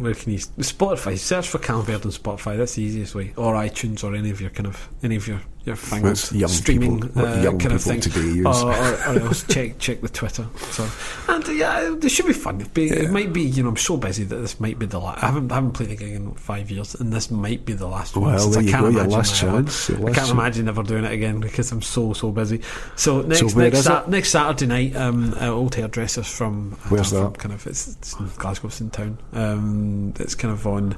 where 0.00 0.14
can 0.14 0.32
you 0.32 0.38
Spotify 0.38 1.18
search 1.18 1.48
for 1.48 1.58
Callum 1.58 1.84
Baird 1.84 2.06
on 2.06 2.12
Spotify. 2.12 2.56
That's 2.56 2.74
the 2.76 2.82
easiest 2.82 3.14
way, 3.14 3.34
or 3.36 3.52
iTunes, 3.54 4.02
or 4.04 4.14
any 4.14 4.30
of 4.30 4.40
your 4.40 4.48
kind 4.50 4.66
of 4.66 4.88
any 5.02 5.16
of 5.16 5.26
your 5.28 5.40
your 5.64 5.76
fangled 5.76 6.32
young 6.32 6.48
streaming 6.48 7.00
people- 7.00 7.26
uh, 7.26 7.42
young 7.42 7.58
kind 7.58 7.74
of 7.74 7.82
thing. 7.82 8.00
today. 8.00 8.40
Or, 8.42 8.54
or, 8.54 8.72
or 8.72 9.20
else 9.20 9.44
check 9.44 9.78
check 9.78 10.00
the 10.00 10.08
Twitter. 10.08 10.46
So 10.70 10.88
and 11.28 11.46
uh, 11.46 11.52
yeah, 11.52 11.94
this 11.98 12.12
should 12.12 12.26
be 12.26 12.32
fun. 12.32 12.60
It'd 12.60 12.72
be, 12.72 12.88
It 12.88 13.10
might 13.10 13.32
be 13.32 13.42
you 13.42 13.62
know 13.62 13.68
I'm 13.70 13.76
so 13.76 13.96
busy 13.98 14.24
that 14.24 14.36
this 14.36 14.58
might 14.60 14.78
be 14.78 14.86
the 14.86 14.98
last. 14.98 15.22
I 15.22 15.26
haven't 15.26 15.52
I 15.52 15.56
haven't 15.56 15.72
played 15.72 15.90
a 15.90 15.96
gig 15.96 16.12
in 16.12 16.32
five 16.34 16.70
years, 16.70 16.94
and 16.94 17.12
this 17.12 17.30
might 17.30 17.64
be 17.66 17.74
the 17.74 17.86
last 17.86 18.16
one. 18.16 18.30
Well, 18.30 18.38
since 18.38 18.54
there 18.54 18.62
I 18.62 18.66
you 18.66 18.70
can't 18.70 18.82
go, 18.84 18.88
your 18.90 19.00
imagine 19.00 19.18
last 19.18 19.36
chance, 19.40 19.88
your 19.90 19.98
I 19.98 20.02
can't 20.04 20.16
chance. 20.16 20.30
imagine 20.30 20.68
ever 20.68 20.82
doing 20.82 21.04
it 21.04 21.12
again 21.12 21.40
because 21.40 21.70
I'm 21.70 21.82
so 21.82 22.12
so 22.14 22.30
busy. 22.32 22.62
So 22.96 23.20
next 23.22 23.54
where 23.54 23.70
next 23.70 23.86
it? 23.86 24.08
next 24.08 24.30
Saturday 24.30 24.66
night, 24.66 24.96
um, 24.96 25.34
uh, 25.40 25.48
old 25.48 25.74
hairdressers 25.74 26.28
from 26.28 26.72
Where's 26.88 27.12
know, 27.12 27.24
from 27.24 27.32
that? 27.34 27.38
Kind 27.40 27.54
of 27.54 27.66
it's, 27.66 27.88
it's 27.88 28.14
in 28.18 28.28
Glasgow, 28.38 28.68
it's 28.68 28.80
in 28.80 28.90
town. 28.90 29.18
Um, 29.34 30.14
it's 30.18 30.34
kind 30.34 30.52
of 30.54 30.66
on. 30.66 30.96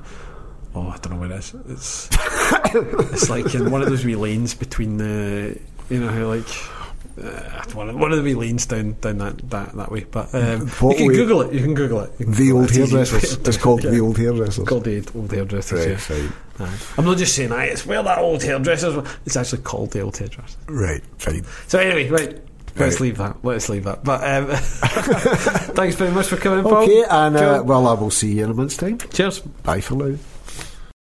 Oh, 0.74 0.88
I 0.88 0.96
don't 0.98 1.10
know 1.14 1.20
where 1.20 1.32
it 1.32 1.38
is. 1.38 1.54
It's 1.68 2.08
it's 3.12 3.28
like 3.30 3.54
in 3.54 3.70
one 3.70 3.82
of 3.82 3.88
those 3.88 4.04
wee 4.04 4.14
lanes 4.16 4.54
between 4.54 4.96
the 4.98 5.58
you 5.88 6.00
know 6.00 6.08
how 6.08 6.26
like. 6.26 6.46
Uh, 7.20 7.62
one, 7.74 7.90
of, 7.90 7.96
one 7.96 8.12
of 8.12 8.16
the 8.18 8.22
wee 8.24 8.34
lanes 8.34 8.64
down 8.64 8.92
down 9.00 9.18
that 9.18 9.36
that, 9.50 9.72
that 9.74 9.90
way, 9.92 10.04
but 10.10 10.32
um, 10.34 10.60
you 10.60 10.94
can 10.94 11.06
way- 11.08 11.14
Google 11.14 11.42
it. 11.42 11.52
You 11.52 11.60
can 11.60 11.74
Google 11.74 12.00
it. 12.00 12.16
Can 12.16 12.30
The 12.30 12.36
Google 12.36 12.58
old 12.60 12.70
it. 12.70 12.76
It's 12.78 12.90
hairdressers. 12.90 13.32
It's 13.46 13.56
called 13.58 13.84
Yeah. 13.84 13.90
the 13.90 14.00
old 14.00 14.16
hairdressers. 14.16 14.66
Called 14.66 14.84
the 14.84 15.06
old 15.14 15.30
hairdressers. 15.30 15.80
Right, 15.80 15.88
yeah. 15.90 15.96
fine. 15.98 16.32
Aye. 16.66 16.78
I'm 16.96 17.04
not 17.04 17.18
just 17.18 17.34
saying, 17.34 17.52
aye, 17.52 17.64
it's 17.66 17.84
where 17.84 18.02
that 18.02 18.18
old 18.18 18.42
hairdressers. 18.42 18.94
were." 18.96 19.04
It's 19.26 19.36
actually 19.36 19.62
called 19.62 19.90
the 19.90 20.00
old 20.00 20.16
hairdressers. 20.16 20.56
Right, 20.68 21.02
fine. 21.18 21.44
So 21.66 21.78
anyway, 21.78 22.08
right. 22.08 22.40
Let's 22.76 22.94
Right. 22.94 23.00
leave 23.00 23.18
that. 23.18 23.36
Let's 23.44 23.68
leave 23.68 23.84
that. 23.84 24.02
But 24.04 24.22
um, 24.24 24.46
thanks 25.74 25.96
very 25.96 26.12
much 26.12 26.28
for 26.28 26.36
coming, 26.36 26.62
Paul. 26.62 26.84
Okay, 26.84 27.04
and 27.10 27.36
uh, 27.36 27.62
well, 27.66 27.86
I 27.88 27.94
will 27.94 28.10
see 28.10 28.32
you 28.38 28.44
in 28.44 28.50
a 28.50 28.54
month's 28.54 28.76
time. 28.78 28.96
Cheers. 29.12 29.40
Bye 29.40 29.80
for 29.82 29.96
now. 29.96 30.16